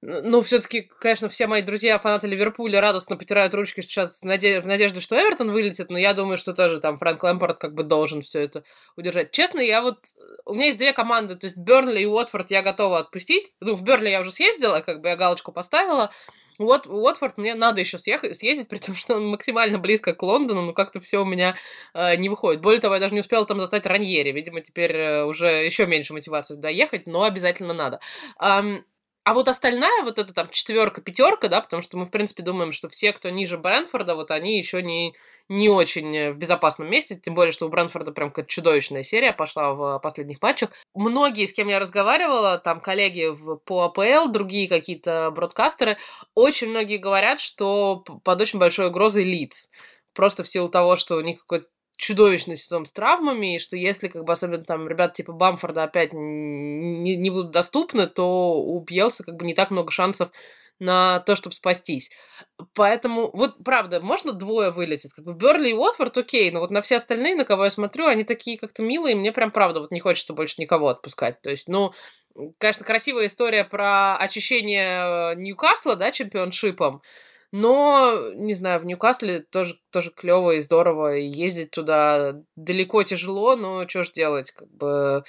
ну, 0.01 0.41
все-таки, 0.41 0.89
конечно, 0.99 1.27
все 1.27 1.47
мои 1.47 1.61
друзья, 1.61 1.99
фанаты 1.99 2.27
Ливерпуля, 2.27 2.79
радостно 2.79 3.17
потирают 3.17 3.53
ручки 3.53 3.81
сейчас 3.81 4.21
в, 4.21 4.25
наде- 4.25 4.61
в 4.61 4.65
надежде, 4.65 5.01
что 5.01 5.19
Эвертон 5.19 5.51
вылетит, 5.51 5.89
но 5.89 5.97
я 5.97 6.13
думаю, 6.13 6.37
что 6.37 6.53
тоже 6.53 6.79
там 6.79 6.95
Фрэнк 6.95 7.21
Лэмпорт 7.21 7.57
как 7.57 7.73
бы 7.73 7.83
должен 7.83 8.21
все 8.21 8.41
это 8.41 8.63
удержать. 8.95 9.31
Честно, 9.31 9.59
я 9.59 9.81
вот... 9.81 9.99
У 10.45 10.53
меня 10.53 10.67
есть 10.67 10.77
две 10.77 10.93
команды, 10.93 11.35
то 11.35 11.47
есть 11.47 11.57
Бернли 11.57 12.01
и 12.01 12.05
Уотфорд 12.05 12.49
я 12.49 12.61
готова 12.61 12.99
отпустить. 12.99 13.55
Ну, 13.59 13.75
в 13.75 13.83
Бернли 13.83 14.09
я 14.09 14.21
уже 14.21 14.31
съездила, 14.31 14.79
как 14.79 15.01
бы 15.01 15.09
я 15.09 15.17
галочку 15.17 15.51
поставила. 15.51 16.11
Вот 16.59 16.87
Уотфорд 16.87 17.37
мне 17.37 17.53
надо 17.53 17.81
еще 17.81 17.97
съехать, 17.97 18.37
съездить, 18.37 18.67
при 18.69 18.77
том, 18.77 18.95
что 18.95 19.15
он 19.15 19.27
максимально 19.27 19.79
близко 19.79 20.13
к 20.13 20.23
Лондону, 20.23 20.61
но 20.61 20.73
как-то 20.73 21.01
все 21.01 21.21
у 21.21 21.25
меня 21.25 21.57
э, 21.93 22.15
не 22.15 22.29
выходит. 22.29 22.61
Более 22.61 22.79
того, 22.79 22.93
я 22.93 23.01
даже 23.01 23.13
не 23.13 23.19
успела 23.19 23.45
там 23.45 23.57
достать 23.57 23.85
Раньери. 23.85 24.31
Видимо, 24.31 24.61
теперь 24.61 24.95
э, 24.95 25.23
уже 25.25 25.47
еще 25.65 25.87
меньше 25.87 26.13
мотивации 26.13 26.55
туда 26.55 26.69
ехать, 26.69 27.05
но 27.05 27.23
обязательно 27.23 27.73
надо. 27.73 27.99
Um, 28.41 28.83
а 29.29 29.33
вот 29.35 29.47
остальная, 29.47 30.03
вот 30.03 30.17
эта 30.17 30.33
там 30.33 30.49
четверка, 30.49 31.01
пятерка, 31.01 31.49
да, 31.49 31.61
потому 31.61 31.83
что 31.83 31.99
мы, 31.99 32.07
в 32.07 32.09
принципе, 32.09 32.41
думаем, 32.41 32.71
что 32.71 32.89
все, 32.89 33.13
кто 33.13 33.29
ниже 33.29 33.59
Брэнфорда, 33.59 34.15
вот 34.15 34.31
они 34.31 34.57
еще 34.57 34.81
не, 34.81 35.13
не 35.49 35.69
очень 35.69 36.31
в 36.31 36.39
безопасном 36.39 36.89
месте, 36.89 37.15
тем 37.15 37.35
более, 37.35 37.51
что 37.51 37.67
у 37.67 37.69
Брэнфорда 37.69 38.11
прям 38.11 38.29
какая-то 38.29 38.49
чудовищная 38.49 39.03
серия 39.03 39.31
пошла 39.31 39.73
в 39.75 39.99
последних 39.99 40.41
матчах. 40.41 40.71
Многие, 40.95 41.45
с 41.45 41.53
кем 41.53 41.67
я 41.67 41.77
разговаривала, 41.77 42.57
там 42.57 42.81
коллеги 42.81 43.27
по 43.65 43.83
АПЛ, 43.83 44.31
другие 44.31 44.67
какие-то 44.67 45.29
бродкастеры, 45.29 45.99
очень 46.33 46.69
многие 46.69 46.97
говорят, 46.97 47.39
что 47.39 47.97
под 48.23 48.41
очень 48.41 48.57
большой 48.57 48.87
угрозой 48.87 49.25
Лидс. 49.25 49.69
Просто 50.15 50.43
в 50.43 50.49
силу 50.49 50.69
того, 50.69 50.95
что 50.95 51.17
у 51.17 51.21
них 51.21 51.41
какой-то 51.41 51.67
чудовищный 51.99 52.55
сезон 52.55 52.85
с 52.85 52.93
травмами, 52.93 53.55
и 53.55 53.59
что 53.59 53.75
если, 53.75 54.07
как 54.07 54.23
бы, 54.23 54.31
особенно 54.31 54.63
там 54.63 54.87
ребята 54.87 55.15
типа 55.15 55.33
Бамфорда 55.33 55.83
опять 55.83 56.13
не, 56.13 57.17
не 57.17 57.29
будут 57.29 57.51
доступны, 57.51 58.07
то 58.07 58.53
у 58.57 58.79
Бьелса 58.79 59.25
как 59.25 59.35
бы 59.35 59.45
не 59.45 59.53
так 59.53 59.69
много 59.69 59.91
шансов 59.91 60.31
на 60.79 61.19
то, 61.19 61.35
чтобы 61.35 61.53
спастись. 61.53 62.09
Поэтому, 62.73 63.29
вот 63.33 63.61
правда, 63.65 63.99
можно 63.99 64.31
двое 64.31 64.71
вылететь. 64.71 65.11
Как 65.11 65.25
бы 65.25 65.33
Берли 65.33 65.71
и 65.71 65.73
Уотфорд, 65.73 66.17
окей, 66.17 66.49
но 66.51 66.61
вот 66.61 66.71
на 66.71 66.81
все 66.81 66.95
остальные, 66.95 67.35
на 67.35 67.43
кого 67.43 67.65
я 67.65 67.69
смотрю, 67.69 68.05
они 68.05 68.23
такие 68.23 68.57
как-то 68.57 68.81
милые, 68.81 69.17
мне 69.17 69.33
прям 69.33 69.51
правда 69.51 69.81
вот 69.81 69.91
не 69.91 69.99
хочется 69.99 70.31
больше 70.31 70.61
никого 70.61 70.87
отпускать. 70.87 71.41
То 71.41 71.49
есть, 71.49 71.67
ну, 71.67 71.91
конечно, 72.59 72.85
красивая 72.85 73.27
история 73.27 73.65
про 73.65 74.15
очищение 74.15 75.33
э, 75.33 75.35
Ньюкасла, 75.35 75.97
да, 75.97 76.11
чемпионшипом, 76.11 77.01
но, 77.51 78.31
не 78.33 78.53
знаю, 78.53 78.79
в 78.79 78.85
Ньюкасле 78.85 79.41
тоже, 79.41 79.79
тоже 79.91 80.11
клево 80.11 80.51
и 80.51 80.59
здорово, 80.59 81.15
ездить 81.15 81.71
туда. 81.71 82.41
Далеко 82.55 83.03
тяжело, 83.03 83.55
но 83.55 83.87
что 83.87 84.03
ж 84.03 84.11
делать, 84.11 84.51
как 84.51 84.69
бы 84.69 85.23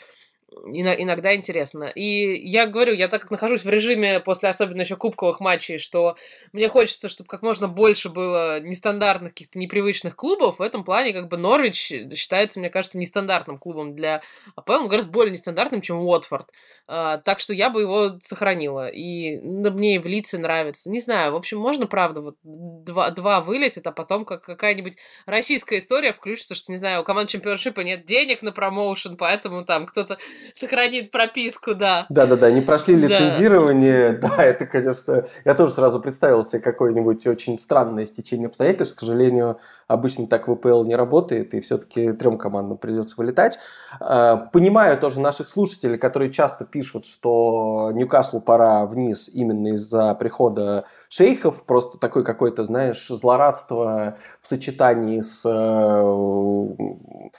иногда 0.50 1.34
интересно. 1.34 1.84
И 1.84 2.48
я 2.48 2.66
говорю, 2.66 2.94
я 2.94 3.08
так 3.08 3.22
как 3.22 3.30
нахожусь 3.30 3.64
в 3.64 3.70
режиме 3.70 4.20
после 4.20 4.48
особенно 4.48 4.80
еще 4.80 4.96
кубковых 4.96 5.40
матчей, 5.40 5.78
что 5.78 6.16
мне 6.52 6.68
хочется, 6.68 7.08
чтобы 7.08 7.28
как 7.28 7.42
можно 7.42 7.68
больше 7.68 8.08
было 8.08 8.60
нестандартных 8.60 9.32
каких-то 9.32 9.58
непривычных 9.58 10.16
клубов. 10.16 10.58
В 10.58 10.62
этом 10.62 10.84
плане 10.84 11.12
как 11.12 11.28
бы 11.28 11.36
Норвич 11.36 11.92
считается, 12.14 12.58
мне 12.58 12.70
кажется, 12.70 12.98
нестандартным 12.98 13.58
клубом 13.58 13.94
для 13.94 14.22
АПЛ, 14.56 14.72
он 14.72 14.88
гораздо 14.88 15.12
более 15.12 15.32
нестандартным, 15.32 15.80
чем 15.80 15.98
Уотфорд. 15.98 16.50
А, 16.92 17.18
так 17.18 17.38
что 17.38 17.54
я 17.54 17.70
бы 17.70 17.82
его 17.82 18.18
сохранила. 18.20 18.88
И 18.88 19.38
ну, 19.38 19.70
мне 19.70 19.94
и 19.94 19.98
в 19.98 20.06
лице 20.06 20.38
нравится. 20.38 20.90
Не 20.90 21.00
знаю, 21.00 21.32
в 21.32 21.36
общем, 21.36 21.58
можно, 21.58 21.86
правда, 21.86 22.20
вот 22.20 22.36
два, 22.42 23.10
два 23.10 23.40
вылетит, 23.40 23.86
а 23.86 23.92
потом 23.92 24.24
как 24.24 24.42
какая-нибудь 24.42 24.96
российская 25.24 25.78
история 25.78 26.12
включится, 26.12 26.56
что, 26.56 26.72
не 26.72 26.78
знаю, 26.78 27.02
у 27.02 27.04
команд 27.04 27.30
чемпионшипа 27.30 27.82
нет 27.82 28.06
денег 28.06 28.42
на 28.42 28.50
промоушен, 28.50 29.16
поэтому 29.16 29.64
там 29.64 29.86
кто-то 29.86 30.18
сохранит 30.54 31.10
прописку, 31.10 31.74
да. 31.74 32.06
Да-да-да, 32.08 32.50
не 32.50 32.60
прошли 32.60 32.96
лицензирование, 32.96 34.12
да. 34.12 34.28
да, 34.36 34.42
это, 34.44 34.66
конечно, 34.66 35.24
я 35.44 35.54
тоже 35.54 35.72
сразу 35.72 36.00
представил 36.00 36.44
себе 36.44 36.62
какое-нибудь 36.62 37.26
очень 37.26 37.58
странное 37.58 38.06
стечение 38.06 38.48
обстоятельств, 38.48 38.96
к 38.96 39.00
сожалению, 39.00 39.58
обычно 39.88 40.26
так 40.26 40.46
ВПЛ 40.48 40.84
не 40.84 40.96
работает, 40.96 41.54
и 41.54 41.60
все-таки 41.60 42.12
трем 42.12 42.38
командам 42.38 42.78
придется 42.78 43.14
вылетать. 43.16 43.58
А, 43.98 44.36
понимаю 44.36 44.98
тоже 44.98 45.20
наших 45.20 45.48
слушателей, 45.48 45.98
которые 45.98 46.30
часто 46.30 46.64
пишут, 46.64 47.06
что 47.06 47.90
Ньюкаслу 47.92 48.40
пора 48.40 48.86
вниз 48.86 49.28
именно 49.32 49.68
из-за 49.68 50.14
прихода 50.14 50.84
шейхов, 51.08 51.64
просто 51.64 51.98
такой 51.98 52.24
какой-то, 52.24 52.64
знаешь, 52.64 53.06
злорадство 53.08 54.16
в 54.40 54.46
сочетании 54.46 55.20
с 55.20 55.44
э, 55.44 57.30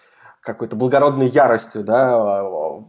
какой-то 0.41 0.75
благородной 0.75 1.27
яростью, 1.27 1.83
да, 1.83 2.43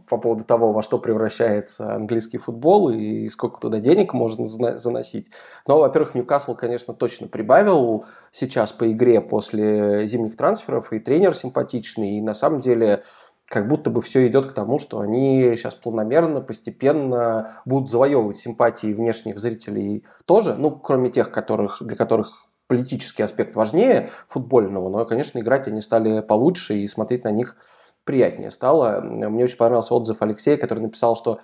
по 0.07 0.17
поводу 0.17 0.43
того, 0.43 0.73
во 0.73 0.81
что 0.81 0.97
превращается 0.97 1.93
английский 1.93 2.39
футбол 2.39 2.89
и 2.89 3.27
сколько 3.29 3.59
туда 3.59 3.79
денег 3.79 4.13
можно 4.13 4.47
заносить. 4.47 5.31
Но, 5.67 5.79
во-первых, 5.79 6.15
Ньюкасл, 6.15 6.55
конечно, 6.55 6.93
точно 6.95 7.27
прибавил 7.27 8.05
сейчас 8.31 8.73
по 8.73 8.91
игре 8.91 9.21
после 9.21 10.07
зимних 10.07 10.35
трансферов, 10.35 10.91
и 10.91 10.99
тренер 10.99 11.35
симпатичный, 11.35 12.17
и 12.17 12.21
на 12.21 12.33
самом 12.33 12.59
деле 12.59 13.03
как 13.47 13.67
будто 13.67 13.91
бы 13.91 14.01
все 14.01 14.25
идет 14.27 14.47
к 14.47 14.53
тому, 14.53 14.79
что 14.79 14.99
они 14.99 15.53
сейчас 15.55 15.75
планомерно, 15.75 16.41
постепенно 16.41 17.51
будут 17.65 17.91
завоевывать 17.91 18.37
симпатии 18.37 18.93
внешних 18.93 19.37
зрителей 19.37 20.05
тоже, 20.25 20.55
ну, 20.55 20.71
кроме 20.71 21.11
тех, 21.11 21.29
которых, 21.29 21.77
для 21.81 21.95
которых 21.95 22.47
политический 22.67 23.23
аспект 23.23 23.55
важнее 23.55 24.09
футбольного, 24.27 24.89
но, 24.89 25.05
конечно, 25.05 25.39
играть 25.39 25.67
они 25.67 25.81
стали 25.81 26.21
получше 26.21 26.75
и 26.75 26.87
смотреть 26.87 27.23
на 27.23 27.31
них 27.31 27.57
приятнее 28.03 28.51
стало. 28.51 29.01
Мне 29.01 29.43
очень 29.43 29.57
понравился 29.57 29.93
отзыв 29.93 30.21
Алексея, 30.21 30.57
который 30.57 30.79
написал, 30.79 31.15
что 31.15 31.39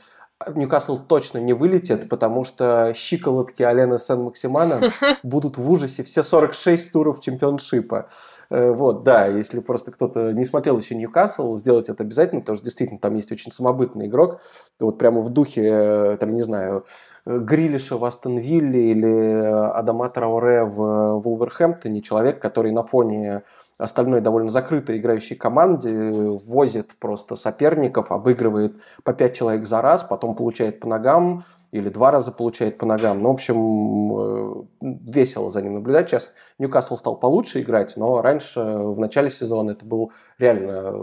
Ньюкасл 0.56 0.98
точно 1.00 1.40
не 1.40 1.54
вылетит, 1.54 2.08
потому 2.08 2.46
что 2.46 2.94
щиколотки 2.96 3.62
Алена 3.62 3.98
Сен-Максимана 3.98 4.92
будут 5.24 5.58
в 5.58 5.70
ужасе 5.70 6.04
все 6.04 6.24
46 6.24 6.92
туров 6.92 7.20
чемпионшипа. 7.20 8.10
Э, 8.52 8.72
вот, 8.72 9.04
да, 9.04 9.28
если 9.28 9.60
просто 9.60 9.92
кто-то 9.92 10.32
не 10.34 10.44
смотрел 10.44 10.78
еще 10.78 10.96
Ньюкасл, 10.96 11.56
сделать 11.56 11.90
это 11.90 12.04
обязательно, 12.04 12.42
потому 12.42 12.56
что 12.56 12.66
действительно 12.66 13.00
там 13.00 13.16
есть 13.16 13.32
очень 13.32 13.52
самобытный 13.52 14.08
игрок. 14.08 14.42
Вот 14.80 14.98
прямо 14.98 15.22
в 15.22 15.30
духе, 15.30 15.64
э, 15.66 16.18
там, 16.20 16.36
не 16.36 16.42
знаю, 16.42 16.86
Грилиша 17.26 17.98
в 17.98 18.06
Астон 18.06 18.38
Вилле 18.38 18.92
или 18.92 19.44
Адама 19.74 20.10
Трауре 20.10 20.64
в 20.64 21.20
Вулверхэмптоне. 21.20 22.02
Человек, 22.02 22.42
который 22.42 22.72
на 22.72 22.84
фоне 22.84 23.44
остальной 23.78 24.22
довольно 24.22 24.50
закрытой 24.50 24.98
играющей 24.98 25.36
команде 25.36 25.92
возит 25.92 26.96
просто 27.00 27.36
соперников, 27.36 28.12
обыгрывает 28.12 28.74
по 29.04 29.14
5 29.14 29.36
человек 29.36 29.66
за 29.66 29.82
раз, 29.82 30.04
потом 30.04 30.36
получает 30.36 30.80
по 30.80 30.88
ногам, 30.88 31.46
или 31.72 31.90
два 31.90 32.12
раза 32.12 32.32
получает 32.32 32.78
по 32.78 32.86
ногам. 32.86 33.22
Ну, 33.22 33.30
в 33.30 33.34
общем, 33.34 34.18
э, 34.18 34.64
весело 34.82 35.52
за 35.52 35.62
ним 35.62 35.76
наблюдать. 35.76 36.10
Сейчас 36.10 36.30
Ньюкасл 36.58 36.96
стал 36.98 37.18
получше 37.18 37.62
играть, 37.62 37.96
но 37.96 38.22
раньше, 38.22 38.60
в 38.60 39.00
начале 39.00 39.30
сезона, 39.30 39.72
это 39.72 39.86
был 39.86 40.12
реально 40.40 40.96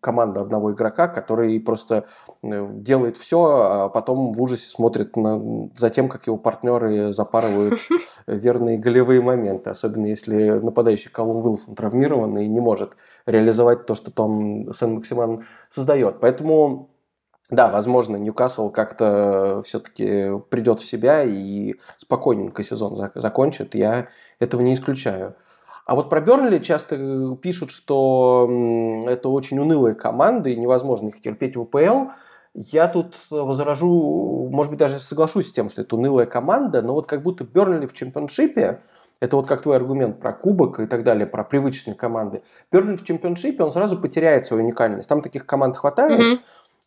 команда 0.00 0.40
одного 0.40 0.72
игрока, 0.72 1.08
который 1.08 1.60
просто 1.60 2.06
э, 2.42 2.68
делает 2.72 3.16
все, 3.16 3.44
а 3.44 3.88
потом 3.90 4.32
в 4.32 4.42
ужасе 4.42 4.68
смотрит 4.68 5.16
на, 5.16 5.70
за 5.76 5.90
тем, 5.90 6.08
как 6.08 6.26
его 6.26 6.38
партнеры 6.38 7.12
запарывают 7.12 7.78
верные 8.26 8.78
голевые 8.78 9.20
моменты. 9.20 9.70
Особенно 9.70 10.06
если 10.06 10.50
нападающий 10.52 11.10
Колум 11.10 11.44
Уилсон 11.44 11.74
травмирован 11.74 12.38
и 12.38 12.46
не 12.46 12.60
может 12.60 12.96
реализовать 13.26 13.86
то, 13.86 13.94
что 13.94 14.10
там 14.10 14.72
Сен-Максиман 14.72 15.44
создает. 15.68 16.20
Поэтому 16.20 16.93
да, 17.50 17.68
возможно, 17.68 18.16
Ньюкасл 18.16 18.70
как-то 18.70 19.60
все-таки 19.64 20.30
придет 20.48 20.80
в 20.80 20.86
себя 20.86 21.22
и 21.22 21.74
спокойненько 21.98 22.62
сезон 22.62 23.10
закончит. 23.14 23.74
Я 23.74 24.08
этого 24.38 24.62
не 24.62 24.74
исключаю. 24.74 25.36
А 25.84 25.94
вот 25.94 26.08
про 26.08 26.22
Бернли 26.22 26.58
часто 26.58 27.36
пишут, 27.36 27.70
что 27.70 28.48
это 29.06 29.28
очень 29.28 29.58
унылая 29.58 29.94
команда 29.94 30.48
и 30.48 30.56
невозможно 30.56 31.08
их 31.08 31.20
терпеть 31.20 31.56
в 31.56 31.60
УПЛ. 31.60 32.12
Я 32.54 32.88
тут 32.88 33.16
возражу, 33.28 34.48
может 34.50 34.70
быть, 34.70 34.78
даже 34.78 34.98
соглашусь 34.98 35.48
с 35.48 35.52
тем, 35.52 35.68
что 35.68 35.82
это 35.82 35.96
унылая 35.96 36.24
команда, 36.24 36.80
но 36.80 36.94
вот 36.94 37.06
как 37.06 37.20
будто 37.22 37.44
Бернли 37.44 37.84
в 37.84 37.92
чемпионшипе, 37.92 38.80
это 39.20 39.36
вот 39.36 39.46
как 39.46 39.60
твой 39.60 39.76
аргумент 39.76 40.20
про 40.20 40.32
кубок 40.32 40.80
и 40.80 40.86
так 40.86 41.02
далее, 41.02 41.26
про 41.26 41.44
привычные 41.44 41.94
команды. 41.94 42.42
Бернли 42.72 42.96
в 42.96 43.04
чемпионшипе, 43.04 43.62
он 43.62 43.70
сразу 43.70 43.98
потеряет 43.98 44.46
свою 44.46 44.62
уникальность. 44.64 45.08
Там 45.08 45.20
таких 45.20 45.44
команд 45.46 45.76
хватает, 45.76 46.20
mm-hmm 46.20 46.38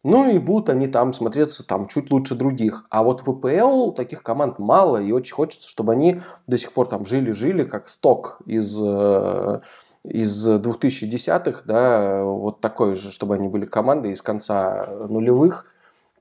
Ну 0.10 0.30
и 0.30 0.40
будут 0.40 0.70
они 0.70 0.88
там 0.88 1.12
смотреться 1.12 1.68
там 1.68 1.90
чуть 1.90 2.12
лучше 2.12 2.34
других. 2.34 2.86
А 2.90 3.04
вот 3.04 3.24
в 3.24 3.34
ВПЛ 3.34 3.92
таких 3.92 4.24
команд 4.24 4.58
мало, 4.58 5.02
и 5.02 5.12
очень 5.12 5.34
хочется, 5.34 5.68
чтобы 5.70 5.92
они 5.92 6.22
до 6.48 6.58
сих 6.58 6.72
пор 6.72 6.88
там 6.88 7.04
жили-жили, 7.04 7.66
как 7.66 7.90
сток 7.90 8.40
из 8.46 8.82
э, 8.82 9.60
из 10.06 10.48
2010-х, 10.48 11.64
да, 11.66 12.24
вот 12.24 12.62
такой 12.62 12.96
же, 12.96 13.12
чтобы 13.12 13.36
они 13.36 13.50
были 13.50 13.66
командой 13.66 14.14
из 14.14 14.22
конца 14.22 14.88
нулевых, 15.10 15.66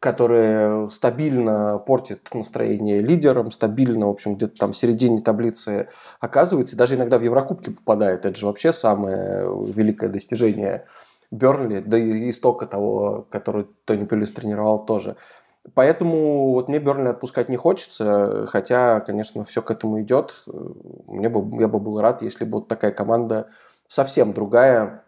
которые 0.00 0.90
стабильно 0.90 1.78
портят 1.78 2.34
настроение 2.34 3.00
лидерам, 3.00 3.52
стабильно, 3.52 4.08
в 4.08 4.10
общем, 4.10 4.34
где-то 4.34 4.58
там 4.58 4.72
в 4.72 4.76
середине 4.76 5.22
таблицы 5.22 5.90
оказывается, 6.18 6.76
даже 6.76 6.96
иногда 6.96 7.18
в 7.18 7.22
Еврокубке 7.22 7.70
попадает. 7.70 8.26
Это 8.26 8.36
же 8.36 8.46
вообще 8.46 8.72
самое 8.72 9.44
великое 9.72 10.08
достижение 10.08 10.86
Бернли, 11.30 11.80
да 11.80 11.98
и 11.98 12.30
истока 12.30 12.66
того, 12.66 13.26
который 13.30 13.66
Тони 13.84 14.04
Пелис 14.04 14.32
тренировал 14.32 14.84
тоже. 14.84 15.16
Поэтому 15.74 16.52
вот 16.52 16.68
мне 16.68 16.78
Бернли 16.78 17.08
отпускать 17.08 17.48
не 17.48 17.56
хочется, 17.56 18.46
хотя, 18.46 19.00
конечно, 19.00 19.44
все 19.44 19.62
к 19.62 19.70
этому 19.70 20.00
идет. 20.00 20.44
Мне 21.06 21.28
бы, 21.28 21.60
я 21.60 21.68
бы 21.68 21.80
был 21.80 22.00
рад, 22.00 22.22
если 22.22 22.44
бы 22.44 22.58
вот 22.58 22.68
такая 22.68 22.92
команда 22.92 23.48
совсем 23.88 24.32
другая 24.32 25.04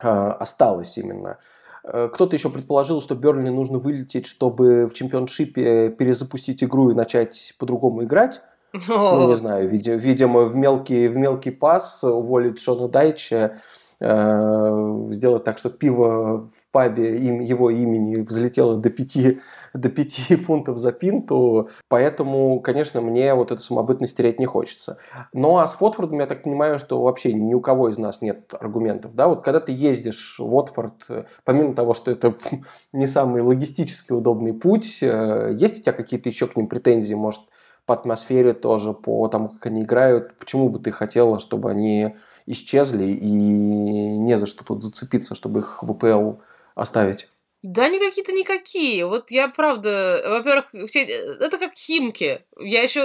э, 0.00 0.08
осталась 0.08 0.96
именно. 0.96 1.38
Э, 1.84 2.08
кто-то 2.12 2.34
еще 2.36 2.48
предположил, 2.48 3.02
что 3.02 3.14
Бернли 3.14 3.50
нужно 3.50 3.78
вылететь, 3.78 4.26
чтобы 4.26 4.86
в 4.86 4.94
чемпионшипе 4.94 5.90
перезапустить 5.90 6.64
игру 6.64 6.90
и 6.90 6.94
начать 6.94 7.54
по-другому 7.58 8.04
играть. 8.04 8.40
Ну, 8.72 9.28
не 9.28 9.36
знаю, 9.36 9.68
видимо, 9.68 10.44
в 10.44 10.56
мелкий, 10.56 11.08
в 11.08 11.16
мелкий 11.16 11.50
пас 11.50 12.02
уволить 12.04 12.58
Шона 12.58 12.88
Дайча 12.88 13.58
сделать 14.02 15.44
так, 15.44 15.58
что 15.58 15.70
пиво 15.70 16.40
в 16.40 16.72
пабе 16.72 17.18
им, 17.18 17.40
его 17.40 17.70
имени 17.70 18.16
взлетело 18.16 18.76
до 18.76 18.90
5, 18.90 19.38
до 19.74 19.88
5 19.88 20.12
фунтов 20.44 20.78
за 20.78 20.90
пинту, 20.90 21.68
поэтому, 21.88 22.60
конечно, 22.60 23.00
мне 23.00 23.34
вот 23.34 23.52
эту 23.52 23.62
самобытность 23.62 24.16
терять 24.16 24.40
не 24.40 24.46
хочется. 24.46 24.98
Ну 25.32 25.58
а 25.58 25.66
с 25.66 25.80
Уотфордом 25.80 26.18
я 26.18 26.26
так 26.26 26.42
понимаю, 26.42 26.78
что 26.78 27.00
вообще 27.00 27.32
ни 27.32 27.54
у 27.54 27.60
кого 27.60 27.90
из 27.90 27.98
нас 27.98 28.22
нет 28.22 28.52
аргументов. 28.58 29.14
Да? 29.14 29.28
Вот 29.28 29.44
когда 29.44 29.60
ты 29.60 29.72
ездишь 29.72 30.36
в 30.38 30.54
Уотфорд, 30.54 31.06
помимо 31.44 31.74
того, 31.74 31.94
что 31.94 32.10
это 32.10 32.34
не 32.92 33.06
самый 33.06 33.42
логистически 33.42 34.12
удобный 34.12 34.52
путь, 34.52 34.98
э, 35.02 35.54
есть 35.56 35.78
у 35.78 35.82
тебя 35.82 35.92
какие-то 35.92 36.28
еще 36.28 36.46
к 36.48 36.56
ним 36.56 36.66
претензии, 36.66 37.14
может, 37.14 37.42
по 37.86 37.94
атмосфере 37.94 38.52
тоже, 38.52 38.92
по 38.92 39.26
тому, 39.28 39.48
как 39.50 39.66
они 39.66 39.82
играют, 39.82 40.36
почему 40.36 40.68
бы 40.68 40.78
ты 40.78 40.90
хотела, 40.92 41.40
чтобы 41.40 41.70
они 41.70 42.16
исчезли 42.46 43.08
и 43.08 43.30
не 43.30 44.36
за 44.36 44.46
что 44.46 44.64
тут 44.64 44.82
зацепиться, 44.82 45.34
чтобы 45.34 45.60
их 45.60 45.82
в 45.82 45.94
ВПЛ 45.94 46.42
оставить. 46.74 47.28
Да, 47.62 47.84
они 47.84 48.00
какие-то 48.00 48.32
никакие. 48.32 49.06
Вот 49.06 49.30
я 49.30 49.46
правда, 49.46 50.20
во-первых, 50.26 50.88
все 50.88 51.04
это 51.04 51.58
как 51.58 51.76
химки. 51.76 52.44
Я 52.58 52.82
еще 52.82 53.02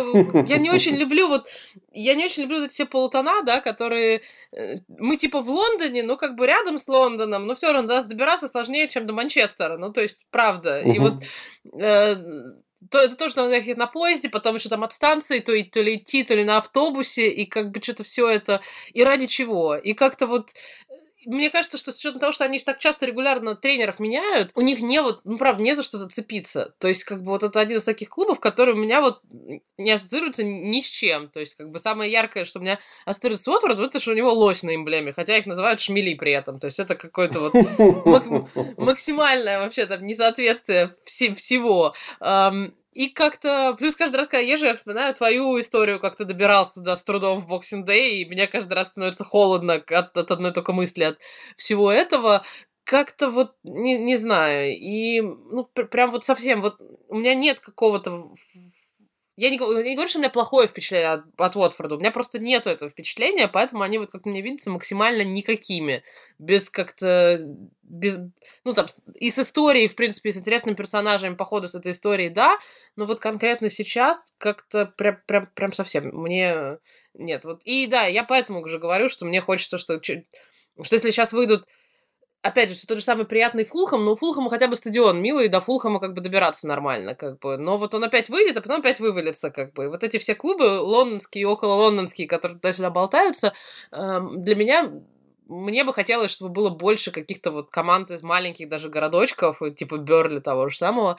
я 0.47 0.57
не 0.57 0.71
очень 0.71 0.95
люблю 0.97 1.27
вот 1.27 1.47
я 1.91 2.15
не 2.15 2.25
очень 2.25 2.43
люблю 2.43 2.57
вот 2.57 2.65
эти 2.65 2.73
все 2.73 2.85
полутона, 2.87 3.43
да, 3.43 3.61
которые 3.61 4.21
э, 4.51 4.77
мы 4.87 5.17
типа 5.17 5.41
в 5.41 5.49
Лондоне, 5.49 6.01
ну 6.01 6.17
как 6.17 6.35
бы 6.35 6.47
рядом 6.47 6.79
с 6.79 6.87
Лондоном, 6.87 7.45
но 7.45 7.53
все 7.53 7.71
равно 7.71 7.87
до 7.87 7.95
нас 7.95 8.07
добираться 8.07 8.47
сложнее, 8.47 8.87
чем 8.87 9.05
до 9.05 9.13
Манчестера. 9.13 9.77
Ну 9.77 9.93
то 9.93 10.01
есть 10.01 10.25
правда. 10.31 10.81
И 10.81 10.97
вот 10.97 11.23
э, 11.79 12.15
то 12.91 12.99
это 12.99 13.15
тоже 13.15 13.35
надо 13.37 13.55
ехать 13.55 13.77
на 13.77 13.87
поезде, 13.87 14.29
потом 14.29 14.55
еще 14.55 14.69
там 14.69 14.83
от 14.83 14.93
станции, 14.93 15.39
то, 15.39 15.51
то 15.71 15.81
ли 15.81 15.95
идти, 15.95 16.23
то 16.23 16.35
ли 16.35 16.43
на 16.43 16.57
автобусе, 16.57 17.29
и 17.29 17.45
как 17.45 17.71
бы 17.71 17.81
что-то 17.81 18.03
все 18.03 18.29
это, 18.29 18.61
и 18.93 19.03
ради 19.03 19.27
чего? 19.27 19.75
И 19.75 19.93
как-то 19.93 20.27
вот 20.27 20.51
мне 21.25 21.49
кажется, 21.49 21.77
что 21.77 21.91
с 21.91 21.97
учетом 21.97 22.19
того, 22.19 22.31
что 22.31 22.45
они 22.45 22.59
так 22.59 22.79
часто 22.79 23.05
регулярно 23.05 23.55
тренеров 23.55 23.99
меняют, 23.99 24.51
у 24.55 24.61
них 24.61 24.79
не 24.79 25.01
вот, 25.01 25.21
ну, 25.23 25.37
правда, 25.37 25.61
не 25.61 25.75
за 25.75 25.83
что 25.83 25.97
зацепиться. 25.97 26.75
То 26.79 26.87
есть, 26.87 27.03
как 27.03 27.23
бы 27.23 27.31
вот 27.31 27.43
это 27.43 27.59
один 27.59 27.77
из 27.77 27.83
таких 27.83 28.09
клубов, 28.09 28.39
который 28.39 28.73
у 28.73 28.77
меня 28.77 29.01
вот 29.01 29.21
не 29.77 29.91
ассоциируется 29.91 30.43
ни 30.43 30.79
с 30.79 30.87
чем. 30.87 31.29
То 31.29 31.39
есть, 31.39 31.55
как 31.55 31.69
бы 31.71 31.79
самое 31.79 32.11
яркое, 32.11 32.43
что 32.43 32.59
у 32.59 32.61
меня 32.61 32.79
ассоциируется 33.05 33.45
с 33.45 33.47
Уотфордом, 33.47 33.85
это 33.85 33.99
что 33.99 34.11
у 34.11 34.15
него 34.15 34.33
лось 34.33 34.63
на 34.63 34.75
эмблеме, 34.75 35.11
хотя 35.11 35.37
их 35.37 35.45
называют 35.45 35.79
шмели 35.79 36.15
при 36.15 36.31
этом. 36.31 36.59
То 36.59 36.67
есть, 36.67 36.79
это 36.79 36.95
какое-то 36.95 37.39
вот 37.39 37.53
максимальное 38.77 39.59
вообще 39.59 39.85
там 39.85 40.05
несоответствие 40.05 40.95
всего. 41.03 41.93
И 42.97 43.09
как-то... 43.09 43.75
Плюс 43.77 43.95
каждый 43.95 44.15
раз, 44.15 44.27
когда 44.27 44.41
езжу, 44.41 44.65
я 44.65 44.73
вспоминаю 44.73 45.13
твою 45.13 45.59
историю, 45.59 45.99
как 45.99 46.15
ты 46.15 46.25
добирался 46.25 46.79
туда 46.79 46.95
с 46.95 47.03
трудом 47.03 47.39
в 47.39 47.47
Boxing 47.47 47.85
Day, 47.85 48.21
и 48.21 48.25
мне 48.25 48.47
каждый 48.47 48.73
раз 48.73 48.87
становится 48.87 49.23
холодно 49.23 49.75
от, 49.75 50.17
от 50.17 50.31
одной 50.31 50.51
только 50.51 50.73
мысли 50.73 51.03
от 51.03 51.19
всего 51.57 51.91
этого. 51.91 52.43
Как-то 52.85 53.29
вот, 53.29 53.53
не, 53.63 53.99
не 53.99 54.15
знаю, 54.15 54.75
и 54.75 55.21
ну, 55.21 55.65
прям 55.65 56.09
вот 56.09 56.23
совсем, 56.23 56.59
вот 56.59 56.77
у 57.07 57.17
меня 57.17 57.35
нет 57.35 57.59
какого-то 57.59 58.31
я 59.37 59.51
не, 59.51 59.57
я 59.57 59.83
не 59.83 59.93
говорю, 59.93 60.09
что 60.09 60.17
у 60.17 60.21
меня 60.21 60.31
плохое 60.31 60.67
впечатление 60.67 61.09
от, 61.09 61.25
от 61.37 61.55
Уотфорда, 61.55 61.95
у 61.95 61.99
меня 61.99 62.09
просто 62.09 62.39
нет 62.39 62.65
этого 62.65 62.89
впечатления, 62.89 63.47
поэтому 63.47 63.83
они 63.83 63.99
вот, 63.99 64.09
как 64.09 64.25
мне 64.25 64.41
видится, 64.41 64.71
максимально 64.71 65.21
никакими. 65.21 66.03
Без 66.39 66.71
как-то... 66.71 67.39
Без, 67.87 68.19
ну, 68.65 68.73
там, 68.73 68.87
и 69.15 69.29
с 69.29 69.39
историей, 69.39 69.87
в 69.87 69.95
принципе, 69.95 70.31
с 70.31 70.37
интересными 70.37 70.75
персонажами 70.75 71.35
по 71.35 71.45
ходу 71.45 71.67
с 71.67 71.75
этой 71.75 71.93
историей, 71.93 72.29
да, 72.29 72.57
но 72.97 73.05
вот 73.05 73.19
конкретно 73.19 73.69
сейчас 73.69 74.33
как-то 74.37 74.85
прям, 74.97 75.19
прям, 75.25 75.47
прям 75.55 75.71
совсем 75.71 76.09
мне 76.09 76.79
нет. 77.13 77.45
Вот, 77.45 77.61
и 77.63 77.87
да, 77.87 78.05
я 78.05 78.23
поэтому 78.23 78.61
уже 78.61 78.77
говорю, 78.77 79.07
что 79.07 79.25
мне 79.25 79.39
хочется, 79.39 79.77
что, 79.77 80.01
что 80.03 80.13
если 80.77 81.11
сейчас 81.11 81.31
выйдут 81.31 81.65
опять 82.41 82.69
же, 82.69 82.75
все 82.75 82.87
тот 82.87 82.97
же 82.97 83.03
самый 83.03 83.25
приятный 83.25 83.63
Фулхам, 83.63 84.05
но 84.05 84.13
у 84.13 84.15
Фулхама 84.15 84.49
хотя 84.49 84.67
бы 84.67 84.75
стадион 84.75 85.21
милый, 85.21 85.47
до 85.49 85.59
Фулхама 85.59 85.99
как 85.99 86.13
бы 86.13 86.21
добираться 86.21 86.67
нормально, 86.67 87.15
как 87.15 87.39
бы. 87.39 87.57
Но 87.57 87.77
вот 87.77 87.93
он 87.95 88.03
опять 88.03 88.29
выйдет, 88.29 88.57
а 88.57 88.61
потом 88.61 88.79
опять 88.79 88.99
вывалится, 88.99 89.51
как 89.51 89.73
бы. 89.73 89.89
Вот 89.89 90.03
эти 90.03 90.17
все 90.17 90.35
клубы 90.35 90.79
лондонские 90.79 91.43
и 91.43 91.45
около 91.45 91.73
лондонские, 91.73 92.27
которые 92.27 92.59
туда-сюда 92.59 92.89
болтаются, 92.89 93.53
эм, 93.91 94.43
для 94.43 94.55
меня 94.55 94.91
мне 95.47 95.83
бы 95.83 95.93
хотелось, 95.93 96.31
чтобы 96.31 96.51
было 96.51 96.69
больше 96.69 97.11
каких-то 97.11 97.51
вот 97.51 97.69
команд 97.69 98.11
из 98.11 98.23
маленьких 98.23 98.69
даже 98.69 98.89
городочков, 98.89 99.61
типа 99.75 99.97
Берли 99.97 100.39
того 100.39 100.67
же 100.69 100.77
самого, 100.77 101.17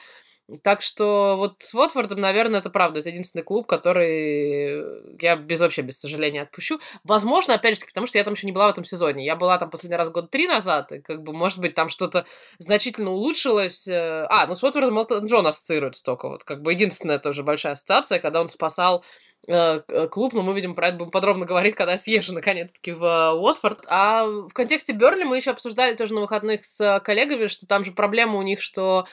так 0.63 0.81
что 0.81 1.35
вот 1.37 1.55
с 1.59 1.73
Уотфордом, 1.73 2.19
наверное, 2.19 2.59
это 2.59 2.69
правда. 2.69 2.99
Это 2.99 3.09
единственный 3.09 3.43
клуб, 3.43 3.67
который 3.67 5.17
я 5.21 5.35
без 5.35 5.59
вообще 5.59 5.81
без 5.81 5.99
сожаления 5.99 6.43
отпущу. 6.43 6.79
Возможно, 7.03 7.53
опять 7.53 7.79
же, 7.79 7.85
потому 7.85 8.07
что 8.07 8.17
я 8.17 8.23
там 8.23 8.33
еще 8.33 8.47
не 8.47 8.51
была 8.51 8.67
в 8.67 8.71
этом 8.71 8.83
сезоне. 8.83 9.25
Я 9.25 9.35
была 9.35 9.57
там 9.57 9.69
последний 9.69 9.97
раз 9.97 10.09
год 10.09 10.31
три 10.31 10.47
назад, 10.47 10.91
и 10.91 11.01
как 11.01 11.23
бы, 11.23 11.33
может 11.33 11.59
быть, 11.59 11.75
там 11.75 11.89
что-то 11.89 12.25
значительно 12.57 13.11
улучшилось. 13.11 13.87
Э, 13.87 14.25
а, 14.29 14.47
ну 14.47 14.55
с 14.55 14.63
Уотфордом 14.63 14.97
Элтон 14.97 15.25
Джон 15.25 15.47
ассоциируется 15.47 16.03
только. 16.03 16.29
Вот 16.29 16.43
как 16.43 16.61
бы 16.61 16.73
единственная 16.73 17.19
тоже 17.19 17.43
большая 17.43 17.73
ассоциация, 17.73 18.19
когда 18.19 18.41
он 18.41 18.49
спасал 18.49 19.03
э, 19.47 19.81
клуб, 20.09 20.33
но 20.33 20.41
мы, 20.41 20.53
видим, 20.53 20.75
про 20.75 20.89
это 20.89 20.97
будем 20.97 21.11
подробно 21.11 21.45
говорить, 21.45 21.75
когда 21.75 21.93
я 21.93 21.97
съезжу 21.97 22.33
наконец-таки 22.33 22.91
в 22.91 23.33
Уотфорд. 23.33 23.85
А 23.87 24.25
в 24.25 24.49
контексте 24.53 24.93
Берли 24.93 25.23
мы 25.23 25.37
еще 25.37 25.51
обсуждали 25.51 25.93
тоже 25.93 26.13
на 26.13 26.21
выходных 26.21 26.65
с 26.65 26.99
коллегами, 27.01 27.47
что 27.47 27.67
там 27.67 27.83
же 27.83 27.91
проблема 27.91 28.37
у 28.37 28.41
них, 28.41 28.61
что 28.61 29.05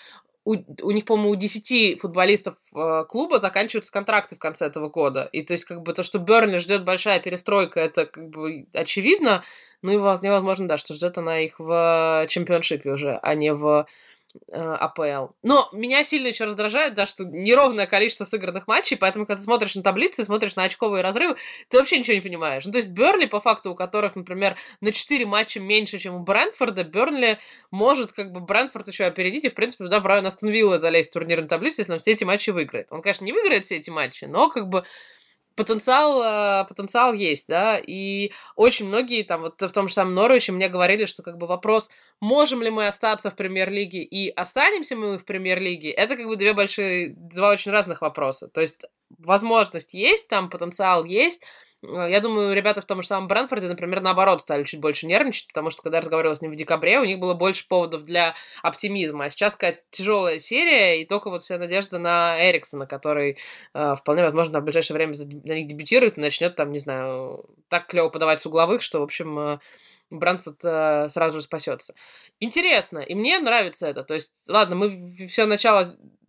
у, 0.47 0.55
у 0.83 0.91
них, 0.93 1.05
по-моему, 1.05 1.31
у 1.33 1.35
10 1.35 2.01
футболистов 2.01 2.55
э, 2.73 3.05
клуба 3.09 3.41
заканчиваются 3.41 3.93
контракты 3.93 4.37
в 4.37 4.39
конце 4.39 4.67
этого 4.67 4.89
года. 4.89 5.29
И 5.33 5.43
то 5.43 5.53
есть, 5.53 5.65
как 5.65 5.83
бы 5.83 5.93
то, 5.93 6.05
что 6.05 6.21
Бернли 6.21 6.59
ждет 6.59 6.85
большая 6.85 7.19
перестройка, 7.19 7.81
это 7.81 8.07
как 8.07 8.29
бы 8.31 8.67
очевидно. 8.73 9.43
Ну 9.83 9.91
и 9.93 9.97
невозможно, 9.97 10.69
да, 10.69 10.77
что 10.77 10.95
ждет 10.95 11.19
она 11.19 11.41
их 11.41 11.59
в 11.59 12.27
чемпионшипе 12.29 12.93
уже, 12.93 13.19
а 13.21 13.35
не 13.35 13.53
в 13.53 13.87
Э, 14.53 14.75
АПЛ. 14.75 15.33
Но 15.43 15.69
меня 15.73 16.05
сильно 16.05 16.29
еще 16.29 16.45
раздражает, 16.45 16.95
да, 16.95 17.07
что 17.07 17.25
неровное 17.25 17.87
количество 17.87 18.25
сыгранных 18.25 18.67
матчей, 18.67 18.97
поэтому, 18.97 19.27
когда 19.27 19.37
ты 19.37 19.43
смотришь 19.43 19.75
на 19.75 19.83
таблицу 19.83 20.25
смотришь 20.25 20.57
на 20.57 20.65
очковые 20.65 21.03
разрывы, 21.03 21.37
ты 21.69 21.79
вообще 21.79 21.99
ничего 21.99 22.15
не 22.15 22.21
понимаешь. 22.21 22.65
Ну, 22.65 22.73
то 22.73 22.79
есть 22.79 22.91
Берли, 22.91 23.27
по 23.27 23.41
факту, 23.41 23.73
у 23.73 23.75
которых, 23.75 24.17
например, 24.17 24.57
на 24.81 24.93
4 24.93 25.27
матча 25.27 25.61
меньше, 25.61 25.99
чем 25.99 26.17
у 26.17 26.19
Брэнфорда, 26.21 26.85
Берли 26.85 27.39
может, 27.71 28.13
как 28.13 28.33
бы, 28.33 28.41
Брэнфорд 28.41 28.89
еще 28.89 29.05
опередить 29.05 29.45
и, 29.45 29.49
в 29.49 29.55
принципе, 29.55 29.85
туда 29.85 30.01
в 30.01 30.07
район 30.07 30.27
Астон 30.27 30.51
Виллы 30.51 30.79
залезть 30.79 31.11
в 31.11 31.15
турнирную 31.15 31.49
таблицу, 31.49 31.83
если 31.83 31.93
он 31.93 31.99
все 31.99 32.13
эти 32.13 32.25
матчи 32.25 32.51
выиграет. 32.51 32.89
Он, 32.91 33.03
конечно, 33.03 33.25
не 33.25 33.33
выиграет 33.33 33.65
все 33.65 33.77
эти 33.77 33.91
матчи, 33.91 34.25
но, 34.25 34.49
как 34.49 34.69
бы, 34.69 34.85
потенциал, 35.57 36.23
э, 36.23 36.65
потенциал 36.69 37.15
есть, 37.15 37.49
да, 37.49 37.79
и 37.79 38.31
очень 38.55 38.87
многие 38.87 39.23
там 39.23 39.43
вот 39.43 39.61
в 39.61 39.73
том 39.73 39.89
же 39.89 39.95
самом 39.95 40.15
Норвиче 40.15 40.53
мне 40.53 40.69
говорили, 40.69 41.07
что 41.07 41.23
как 41.23 41.39
бы 41.39 41.47
вопрос, 41.47 41.91
можем 42.21 42.63
ли 42.63 42.71
мы 42.71 42.87
остаться 42.87 43.31
в 43.31 43.37
премьер-лиге 43.37 44.03
и 44.03 44.29
останемся 44.29 44.95
мы 44.97 45.19
в 45.19 45.25
премьер-лиге, 45.25 45.91
это 45.91 46.17
как 46.17 46.27
бы 46.27 46.37
две 46.37 46.53
большие, 46.53 47.15
два 47.17 47.51
очень 47.51 47.73
разных 47.73 48.03
вопроса, 48.03 48.49
то 48.49 48.61
есть 48.61 48.85
возможность 49.19 49.95
есть, 49.95 50.29
там 50.29 50.51
потенциал 50.51 51.05
есть, 51.05 51.45
я 51.83 52.21
думаю, 52.21 52.55
ребята 52.55 52.81
в 52.81 52.87
том 52.87 53.03
же 53.03 53.09
самом 53.09 53.29
Брэнфорде, 53.29 53.69
например, 53.69 54.01
наоборот, 54.01 54.41
стали 54.41 54.65
чуть 54.65 54.81
больше 54.81 55.07
нервничать, 55.07 55.49
потому 55.49 55.71
что, 55.71 55.83
когда 55.83 55.99
я 55.99 56.03
разговаривала 56.03 56.35
с 56.35 56.41
ним 56.41 56.51
в 56.51 56.57
декабре, 56.57 57.01
у 57.01 57.05
них 57.05 57.19
было 57.19 57.35
больше 57.35 57.69
поводов 57.69 58.05
для 58.05 58.35
оптимизма. 58.63 59.27
А 59.27 59.31
сейчас 59.31 59.55
какая-то 59.55 59.83
тяжелая 59.91 60.39
серия, 60.39 61.01
и 61.01 61.05
только 61.05 61.31
вот 61.31 61.43
вся 61.43 61.59
надежда 61.59 61.99
на 61.99 62.51
Эриксона, 62.51 62.87
который 62.87 63.39
э, 63.75 63.95
вполне 63.97 64.23
возможно 64.23 64.61
в 64.61 64.65
ближайшее 64.65 64.97
время 64.97 65.15
на 65.45 65.53
них 65.53 65.67
дебютирует 65.67 66.19
и 66.19 66.21
начнет 66.21 66.57
там, 66.57 66.73
не 66.73 66.79
знаю, 66.79 67.45
так 67.69 67.87
клево 67.87 68.09
подавать 68.09 68.41
с 68.41 68.47
угловых, 68.47 68.83
что, 68.83 69.01
в 69.01 69.03
общем, 69.03 69.39
э, 69.39 69.59
Бранфорд 70.11 70.65
э, 70.65 71.09
сразу 71.09 71.41
же 71.41 71.43
спасется. 71.43 71.95
Интересно, 72.41 73.01
и 73.01 73.15
мне 73.15 73.39
нравится 73.39 73.87
это. 73.87 74.05
То 74.05 74.15
есть, 74.15 74.49
ладно, 74.49 74.77
мы 74.77 75.27
все 75.27 75.47
начало 75.47 75.85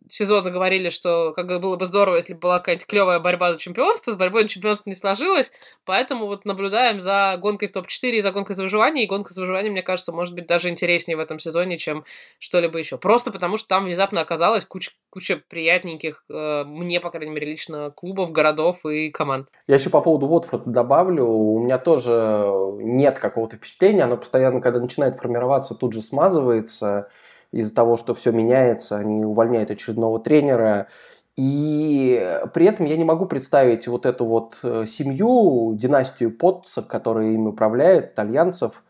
сезона 0.10 0.50
говорили, 0.50 0.90
что 0.90 1.34
как 1.34 1.48
было 1.60 1.76
бы 1.76 1.86
здорово, 1.86 2.18
если 2.18 2.34
бы 2.34 2.40
была 2.40 2.60
какая-нибудь 2.60 2.88
клевая 2.88 3.20
борьба 3.20 3.54
за 3.54 3.60
чемпионство. 3.60 4.12
С 4.12 4.16
борьбой 4.16 4.44
на 4.44 4.50
чемпионство 4.50 4.90
не 4.90 4.96
сложилось, 4.96 5.52
поэтому 5.86 6.26
вот 6.28 6.46
наблюдаем 6.46 7.00
за 7.00 7.38
гонкой 7.40 7.68
в 7.68 7.72
топ-4 7.72 8.12
и 8.12 8.22
за 8.22 8.32
гонкой 8.32 8.56
за 8.56 8.64
выживание. 8.64 9.06
И 9.06 9.08
гонка 9.08 9.34
за 9.34 9.42
выживание, 9.42 9.72
мне 9.72 9.82
кажется, 9.82 10.12
может 10.12 10.34
быть 10.34 10.48
даже 10.48 10.70
интереснее 10.70 11.18
в 11.18 11.20
этом 11.20 11.40
сезоне, 11.40 11.78
чем 11.78 12.06
что-либо 12.40 12.78
еще. 12.78 12.98
Просто 12.98 13.32
потому, 13.32 13.58
что 13.58 13.68
там 13.68 13.86
внезапно 13.86 14.22
оказалась 14.22 14.66
куча, 14.66 14.92
куча 15.10 15.42
приятненьких, 15.50 16.24
э, 16.30 16.64
мне, 16.66 17.00
по 17.00 17.10
крайней 17.10 17.32
мере, 17.32 17.48
лично 17.48 17.92
клубов, 17.92 18.32
городов 18.32 18.86
и 18.86 19.10
команд. 19.10 19.50
Я 19.68 19.76
еще 19.76 19.90
по 19.90 20.02
поводу 20.02 20.28
Уотфорда 20.28 20.70
добавлю. 20.70 21.26
У 21.26 21.60
меня 21.60 21.78
тоже 21.78 22.48
нет 22.80 23.20
какого-то 23.20 23.58
впечатления. 23.58 24.04
Оно 24.04 24.18
постоянно, 24.18 24.62
когда 24.62 24.80
начинает 24.80 25.16
формироваться, 25.16 25.76
тут 25.76 25.94
же 25.94 26.02
смазывается 26.02 27.10
из-за 27.52 27.74
того, 27.74 27.98
что 27.98 28.14
все 28.14 28.32
меняется, 28.32 28.98
они 28.98 29.26
увольняют 29.26 29.72
очередного 29.72 30.20
тренера. 30.20 30.88
И 31.36 32.40
при 32.54 32.66
этом 32.66 32.86
я 32.86 32.98
не 32.98 33.04
могу 33.04 33.26
представить 33.28 33.88
вот 33.88 34.06
эту 34.06 34.26
вот 34.26 34.58
э, 34.64 34.86
семью, 34.88 35.76
династию 35.76 36.36
Потца, 36.36 36.82
которая 36.82 37.28
им 37.28 37.48
управляет, 37.48 38.14
итальянцев, 38.14 38.84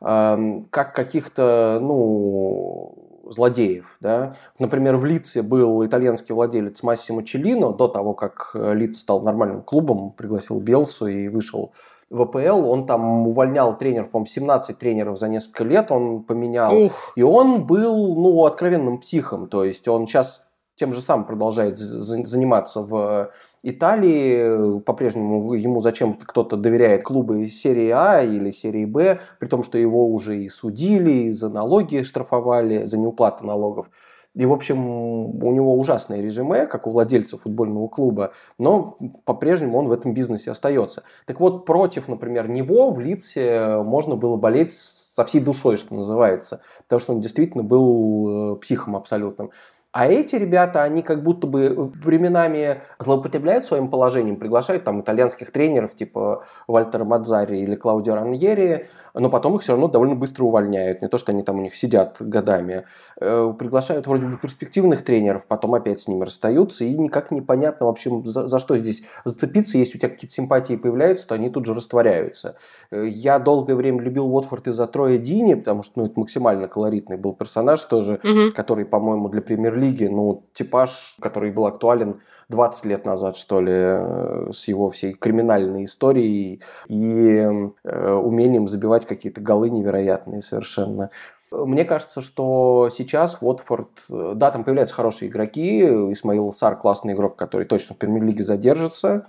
эм, 0.00 0.68
как 0.70 0.94
каких-то, 0.94 1.78
ну, 1.82 3.08
злодеев. 3.28 3.96
Да? 4.00 4.36
Например, 4.60 4.96
в 4.96 5.04
Лице 5.04 5.42
был 5.42 5.84
итальянский 5.84 6.34
владелец 6.34 6.82
Массимо 6.84 7.24
Челлино, 7.24 7.72
до 7.72 7.88
того, 7.88 8.14
как 8.14 8.52
Лиц 8.54 9.00
стал 9.00 9.22
нормальным 9.22 9.62
клубом, 9.62 10.12
пригласил 10.12 10.60
Белсу 10.60 11.08
и 11.08 11.26
вышел 11.26 11.72
в 12.10 12.22
АПЛ, 12.22 12.68
он 12.68 12.86
там 12.86 13.28
увольнял 13.28 13.76
тренеров, 13.76 14.10
по-моему, 14.10 14.26
17 14.26 14.78
тренеров 14.78 15.18
за 15.18 15.28
несколько 15.28 15.64
лет 15.64 15.90
он 15.90 16.22
поменял. 16.22 16.74
Ух. 16.74 17.12
И 17.16 17.22
он 17.22 17.66
был, 17.66 18.14
ну, 18.14 18.44
откровенным 18.46 18.98
психом, 18.98 19.48
то 19.48 19.64
есть 19.64 19.86
он 19.88 20.06
сейчас 20.06 20.46
тем 20.74 20.94
же 20.94 21.00
самым 21.00 21.26
продолжает 21.26 21.76
заниматься 21.76 22.82
в 22.82 23.30
Италии, 23.64 24.78
по-прежнему 24.80 25.52
ему 25.54 25.80
зачем 25.80 26.14
кто-то 26.14 26.56
доверяет 26.56 27.02
клубы 27.02 27.46
серии 27.48 27.90
А 27.90 28.22
или 28.22 28.52
серии 28.52 28.84
Б, 28.84 29.18
при 29.40 29.48
том, 29.48 29.64
что 29.64 29.76
его 29.76 30.08
уже 30.08 30.38
и 30.38 30.48
судили, 30.48 31.10
и 31.10 31.32
за 31.32 31.48
налоги 31.48 32.04
штрафовали, 32.04 32.84
за 32.84 32.98
неуплату 32.98 33.44
налогов. 33.44 33.90
И, 34.38 34.46
в 34.46 34.52
общем, 34.52 35.44
у 35.44 35.52
него 35.52 35.76
ужасное 35.76 36.20
резюме, 36.20 36.66
как 36.66 36.86
у 36.86 36.90
владельца 36.90 37.36
футбольного 37.36 37.88
клуба, 37.88 38.32
но 38.56 38.96
по-прежнему 39.24 39.76
он 39.76 39.88
в 39.88 39.92
этом 39.92 40.14
бизнесе 40.14 40.52
остается. 40.52 41.02
Так 41.26 41.40
вот, 41.40 41.66
против, 41.66 42.06
например, 42.06 42.48
него 42.48 42.92
в 42.92 43.00
Лице 43.00 43.82
можно 43.82 44.14
было 44.14 44.36
болеть 44.36 44.74
со 44.74 45.24
всей 45.24 45.40
душой, 45.40 45.76
что 45.76 45.96
называется, 45.96 46.60
потому 46.84 47.00
что 47.00 47.14
он 47.14 47.20
действительно 47.20 47.64
был 47.64 48.52
э, 48.54 48.56
психом 48.60 48.94
абсолютным. 48.94 49.50
А 49.90 50.06
эти 50.06 50.36
ребята, 50.36 50.82
они 50.82 51.00
как 51.02 51.22
будто 51.22 51.46
бы 51.46 51.90
временами 51.94 52.82
злоупотребляют 52.98 53.64
своим 53.64 53.88
положением, 53.88 54.36
приглашают 54.36 54.84
там 54.84 55.00
итальянских 55.00 55.50
тренеров 55.50 55.94
типа 55.94 56.44
Вальтера 56.66 57.04
Мадзари 57.04 57.58
или 57.58 57.74
Клаудио 57.74 58.14
Раньери, 58.14 58.86
но 59.14 59.30
потом 59.30 59.56
их 59.56 59.62
все 59.62 59.72
равно 59.72 59.88
довольно 59.88 60.14
быстро 60.14 60.44
увольняют. 60.44 61.00
Не 61.00 61.08
то, 61.08 61.16
что 61.16 61.32
они 61.32 61.42
там 61.42 61.58
у 61.58 61.62
них 61.62 61.74
сидят 61.74 62.16
годами. 62.20 62.84
Э, 63.18 63.50
приглашают 63.58 64.06
вроде 64.06 64.26
бы 64.26 64.36
перспективных 64.36 65.04
тренеров, 65.04 65.46
потом 65.46 65.74
опять 65.74 66.00
с 66.00 66.08
ними 66.08 66.22
расстаются, 66.22 66.84
и 66.84 66.94
никак 66.94 67.30
непонятно 67.30 67.86
вообще, 67.86 68.10
за, 68.24 68.46
за 68.46 68.58
что 68.58 68.76
здесь 68.76 69.02
зацепиться. 69.24 69.78
Если 69.78 69.96
у 69.96 70.00
тебя 70.00 70.10
какие-то 70.10 70.34
симпатии 70.34 70.76
появляются, 70.76 71.28
то 71.28 71.34
они 71.34 71.48
тут 71.48 71.64
же 71.64 71.72
растворяются. 71.72 72.56
Э, 72.90 73.06
я 73.06 73.38
долгое 73.38 73.74
время 73.74 74.02
любил 74.02 74.26
Уотфорд 74.26 74.68
из-за 74.68 74.86
Троя 74.86 75.16
Дини, 75.16 75.54
потому 75.54 75.82
что 75.82 76.00
ну, 76.00 76.06
это 76.06 76.20
максимально 76.20 76.68
колоритный 76.68 77.16
был 77.16 77.32
персонаж 77.32 77.82
тоже, 77.84 78.20
угу. 78.22 78.52
который, 78.54 78.84
по-моему, 78.84 79.30
для 79.30 79.40
премьер 79.40 79.77
лиги, 79.78 80.04
ну, 80.04 80.44
типаж, 80.52 81.16
который 81.20 81.50
был 81.50 81.66
актуален 81.66 82.20
20 82.48 82.84
лет 82.86 83.04
назад, 83.04 83.36
что 83.36 83.60
ли, 83.60 83.72
э, 83.72 84.50
с 84.52 84.68
его 84.68 84.90
всей 84.90 85.12
криминальной 85.14 85.84
историей 85.84 86.62
и 86.88 87.46
э, 87.84 88.12
умением 88.12 88.68
забивать 88.68 89.06
какие-то 89.06 89.40
голы 89.40 89.70
невероятные 89.70 90.42
совершенно. 90.42 91.10
Мне 91.50 91.84
кажется, 91.84 92.20
что 92.20 92.90
сейчас 92.92 93.38
Уотфорд, 93.40 94.04
э, 94.10 94.32
да, 94.34 94.50
там 94.50 94.64
появляются 94.64 94.94
хорошие 94.94 95.30
игроки, 95.30 95.82
Исмаил 96.12 96.52
Сар 96.52 96.76
классный 96.76 97.14
игрок, 97.14 97.36
который 97.36 97.66
точно 97.66 97.94
в 97.94 97.98
премьер-лиге 97.98 98.44
задержится, 98.44 99.26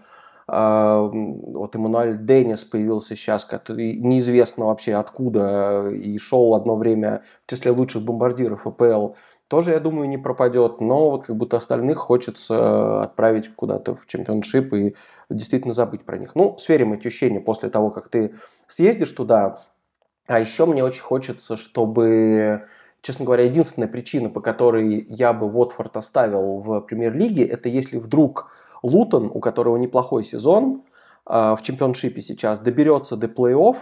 а, 0.52 1.02
вот 1.04 1.76
Эммануэль 1.76 2.18
Деннис 2.26 2.64
появился 2.64 3.16
сейчас, 3.16 3.46
который 3.46 3.94
неизвестно 3.94 4.66
вообще 4.66 4.96
откуда 4.96 5.90
и 5.90 6.18
шел 6.18 6.56
одно 6.56 6.76
время 6.76 7.22
в 7.46 7.52
числе 7.52 7.70
лучших 7.70 8.02
бомбардиров 8.02 8.66
АПЛ 8.66 9.10
тоже, 9.50 9.72
я 9.72 9.80
думаю, 9.80 10.08
не 10.08 10.20
пропадет, 10.20 10.80
но 10.80 11.10
вот 11.10 11.26
как 11.26 11.36
будто 11.36 11.58
остальных 11.58 11.98
хочется 11.98 13.02
отправить 13.04 13.54
куда-то 13.56 13.96
в 13.96 14.06
чемпионшип 14.06 14.74
и 14.76 14.96
действительно 15.30 15.74
забыть 15.74 16.06
про 16.06 16.20
них. 16.20 16.36
Ну, 16.36 16.56
сверим 16.60 16.94
эти 16.94 17.08
ощущения 17.08 17.42
после 17.42 17.70
того, 17.70 17.90
как 17.90 18.10
ты 18.10 18.36
съездишь 18.68 19.12
туда. 19.12 19.64
А 20.28 20.40
еще 20.40 20.68
мне 20.68 20.84
очень 20.84 21.02
хочется, 21.02 21.58
чтобы, 21.58 22.66
честно 23.02 23.26
говоря, 23.26 23.44
единственная 23.44 23.88
причина, 23.88 24.30
по 24.30 24.40
которой 24.40 25.04
я 25.10 25.34
бы 25.34 25.52
Уотфорд 25.52 25.98
оставил 25.98 26.60
в 26.60 26.82
премьер-лиге, 26.82 27.44
это 27.44 27.70
если 27.70 27.98
вдруг 27.98 28.52
Лутон, 28.84 29.32
у 29.34 29.40
которого 29.40 29.78
неплохой 29.78 30.24
сезон, 30.24 30.84
а, 31.26 31.56
в 31.56 31.64
чемпионшипе 31.64 32.22
сейчас 32.22 32.60
доберется 32.60 33.18
до 33.18 33.26
плей-офф, 33.26 33.78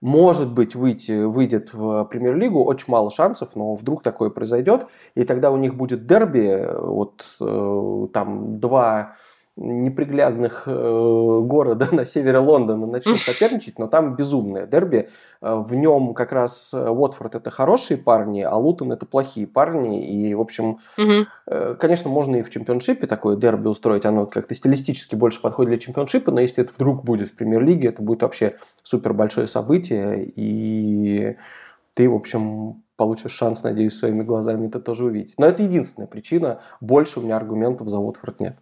может 0.00 0.52
быть, 0.52 0.74
выйти, 0.74 1.24
выйдет 1.24 1.72
в 1.72 2.04
премьер-лигу, 2.04 2.62
очень 2.62 2.86
мало 2.88 3.10
шансов, 3.10 3.56
но 3.56 3.74
вдруг 3.74 4.02
такое 4.02 4.30
произойдет, 4.30 4.86
и 5.14 5.24
тогда 5.24 5.50
у 5.50 5.56
них 5.56 5.74
будет 5.74 6.06
дерби, 6.06 6.66
вот 6.78 7.24
э, 7.40 8.06
там 8.12 8.60
два 8.60 9.16
неприглядных 9.56 10.64
э, 10.66 11.40
города 11.42 11.88
на 11.92 12.04
севере 12.04 12.38
Лондона 12.38 12.86
начнут 12.86 13.18
соперничать, 13.18 13.78
но 13.78 13.86
там 13.86 14.14
безумное 14.14 14.66
дерби. 14.66 15.08
Э, 15.40 15.56
в 15.56 15.74
нем 15.74 16.14
как 16.14 16.32
раз 16.32 16.72
э, 16.74 16.90
Уотфорд 16.90 17.34
это 17.36 17.50
хорошие 17.50 17.96
парни, 17.96 18.42
а 18.42 18.54
Лутон 18.54 18.92
это 18.92 19.06
плохие 19.06 19.46
парни. 19.46 20.06
И, 20.06 20.34
в 20.34 20.40
общем, 20.40 20.78
угу. 20.98 21.76
конечно, 21.78 22.10
можно 22.10 22.36
и 22.36 22.42
в 22.42 22.50
чемпионшипе 22.50 23.06
такое 23.06 23.36
дерби 23.36 23.68
устроить. 23.68 24.04
Оно 24.04 24.26
как-то 24.26 24.54
стилистически 24.54 25.14
больше 25.14 25.40
подходит 25.40 25.70
для 25.70 25.78
чемпионшипа, 25.78 26.30
но 26.30 26.40
если 26.40 26.62
это 26.62 26.72
вдруг 26.74 27.04
будет 27.04 27.30
в 27.30 27.36
премьер-лиге, 27.36 27.88
это 27.88 28.02
будет 28.02 28.22
вообще 28.22 28.56
супер 28.82 29.14
большое 29.14 29.46
событие. 29.46 30.30
И 30.36 31.36
ты, 31.94 32.10
в 32.10 32.14
общем, 32.14 32.82
получишь 32.96 33.32
шанс, 33.32 33.62
надеюсь, 33.62 33.96
своими 33.96 34.22
глазами 34.22 34.66
это 34.66 34.80
тоже 34.80 35.06
увидеть. 35.06 35.34
Но 35.38 35.46
это 35.46 35.62
единственная 35.62 36.08
причина. 36.08 36.60
Больше 36.82 37.20
у 37.20 37.22
меня 37.22 37.36
аргументов 37.36 37.88
за 37.88 37.98
Уотфорд 37.98 38.40
нет. 38.40 38.58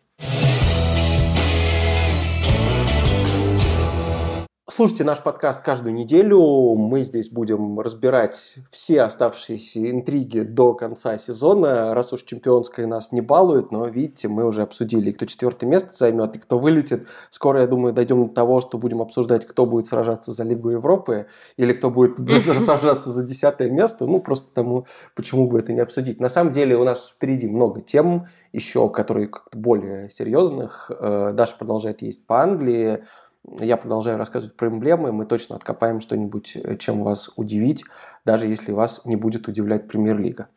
Слушайте 4.77 5.05
наш 5.05 5.23
подкаст 5.23 5.63
каждую 5.63 5.95
неделю. 5.95 6.75
Мы 6.75 7.05
здесь 7.05 7.31
будем 7.31 7.79
разбирать 7.79 8.57
все 8.73 9.03
оставшиеся 9.03 9.89
интриги 9.89 10.41
до 10.41 10.75
конца 10.75 11.17
сезона. 11.17 11.95
Раз 11.95 12.13
уж 12.13 12.25
чемпионская 12.25 12.89
нас 12.89 13.13
не 13.13 13.21
балует, 13.21 13.71
но 13.71 13.87
видите, 13.87 14.27
мы 14.27 14.45
уже 14.45 14.63
обсудили, 14.63 15.13
кто 15.13 15.27
четвертое 15.27 15.67
место 15.67 15.93
займет 15.93 16.35
и 16.35 16.41
кто 16.41 16.59
вылетит. 16.59 17.07
Скоро, 17.31 17.61
я 17.61 17.69
думаю, 17.69 17.95
дойдем 17.95 18.27
до 18.27 18.35
того, 18.35 18.61
что 18.61 18.77
будем 18.77 19.01
обсуждать, 19.01 19.47
кто 19.47 19.65
будет 19.65 19.87
сражаться 19.87 20.33
за 20.33 20.43
Лигу 20.43 20.71
Европы 20.71 21.29
или 21.57 21.73
кто 21.73 21.89
будет 21.89 22.19
сражаться 22.43 23.13
за 23.13 23.25
десятое 23.25 23.71
место. 23.71 24.07
Ну, 24.07 24.19
просто 24.19 24.49
потому, 24.49 24.87
почему 25.15 25.47
бы 25.47 25.61
это 25.61 25.73
не 25.73 25.83
обсудить. 25.83 26.19
На 26.19 26.29
самом 26.29 26.51
деле 26.51 26.77
у 26.77 26.83
нас 26.83 27.11
впереди 27.15 27.47
много 27.47 27.81
тем 27.81 28.27
еще, 28.53 28.89
которые 28.89 29.29
как-то 29.29 29.57
более 29.57 30.09
серьезных. 30.09 30.91
Э, 30.91 31.33
Даша 31.33 31.55
продолжает 31.57 32.03
есть 32.03 32.27
по 32.27 32.43
Англии 32.43 33.05
я 33.61 33.77
продолжаю 33.77 34.19
рассказывать 34.19 34.57
про 34.57 34.69
эмблемы, 34.69 35.13
мы 35.13 35.27
точно 35.27 35.57
откопаем 35.57 36.01
что-нибудь, 36.01 36.57
э, 36.57 36.77
чем 36.77 37.03
вас 37.03 37.31
удивить, 37.37 37.85
даже 38.25 38.47
если 38.47 38.73
вас 38.73 39.03
не 39.05 39.17
будет 39.17 39.49
удивлять 39.49 39.89
премьер-лига. 39.89 40.49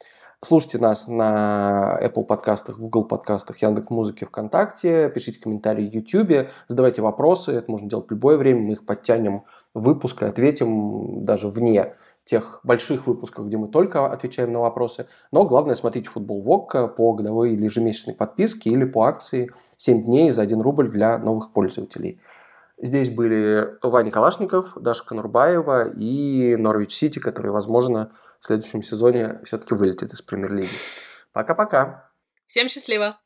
Слушайте 0.46 0.78
нас 0.78 1.08
на 1.08 2.00
Apple 2.02 2.24
подкастах, 2.24 2.78
Google 2.78 3.06
подкастах, 3.06 3.58
Яндекс 3.62 3.90
Музыке, 3.90 4.28
ВКонтакте, 4.28 5.10
пишите 5.10 5.40
комментарии 5.40 5.90
в 5.90 5.94
YouTube, 5.94 6.50
задавайте 6.68 7.02
вопросы, 7.02 7.54
это 7.54 7.72
можно 7.72 7.90
делать 7.90 8.08
в 8.08 8.12
любое 8.12 8.38
время, 8.38 8.62
мы 8.62 8.74
их 8.74 8.86
подтянем 8.86 9.46
в 9.74 9.82
выпуск 9.82 10.22
и 10.22 10.26
ответим 10.26 11.26
даже 11.26 11.50
вне 11.50 11.96
тех 12.24 12.60
больших 12.64 13.08
выпусков, 13.08 13.48
где 13.48 13.58
мы 13.58 13.68
только 13.68 14.06
отвечаем 14.06 14.54
на 14.54 14.60
вопросы. 14.60 15.08
Но 15.32 15.46
главное, 15.46 15.76
смотрите 15.76 16.10
футбол 16.10 16.44
ВОК 16.44 16.96
по 16.96 17.14
годовой 17.14 17.54
или 17.54 17.66
ежемесячной 17.66 18.14
подписке 18.14 18.70
или 18.70 18.86
по 18.86 19.06
акции 19.06 19.50
7 19.78 20.04
дней 20.04 20.32
за 20.32 20.44
1 20.44 20.62
рубль 20.62 20.90
для 20.90 21.18
новых 21.18 21.52
пользователей. 21.52 22.20
Здесь 22.80 23.10
были 23.10 23.76
Ваня 23.82 24.12
Калашников, 24.12 24.74
Даша 24.76 25.04
Конурбаева 25.04 25.90
и 25.90 26.56
Норвич 26.56 26.94
Сити, 26.94 27.18
который, 27.18 27.52
возможно, 27.52 28.12
в 28.40 28.46
следующем 28.46 28.84
сезоне 28.84 29.42
все-таки 29.46 29.74
вылетит 29.74 30.14
из 30.14 30.22
премьер-лиги. 30.22 30.70
Пока-пока. 31.34 32.12
Всем 32.46 32.70
счастливо. 32.70 33.18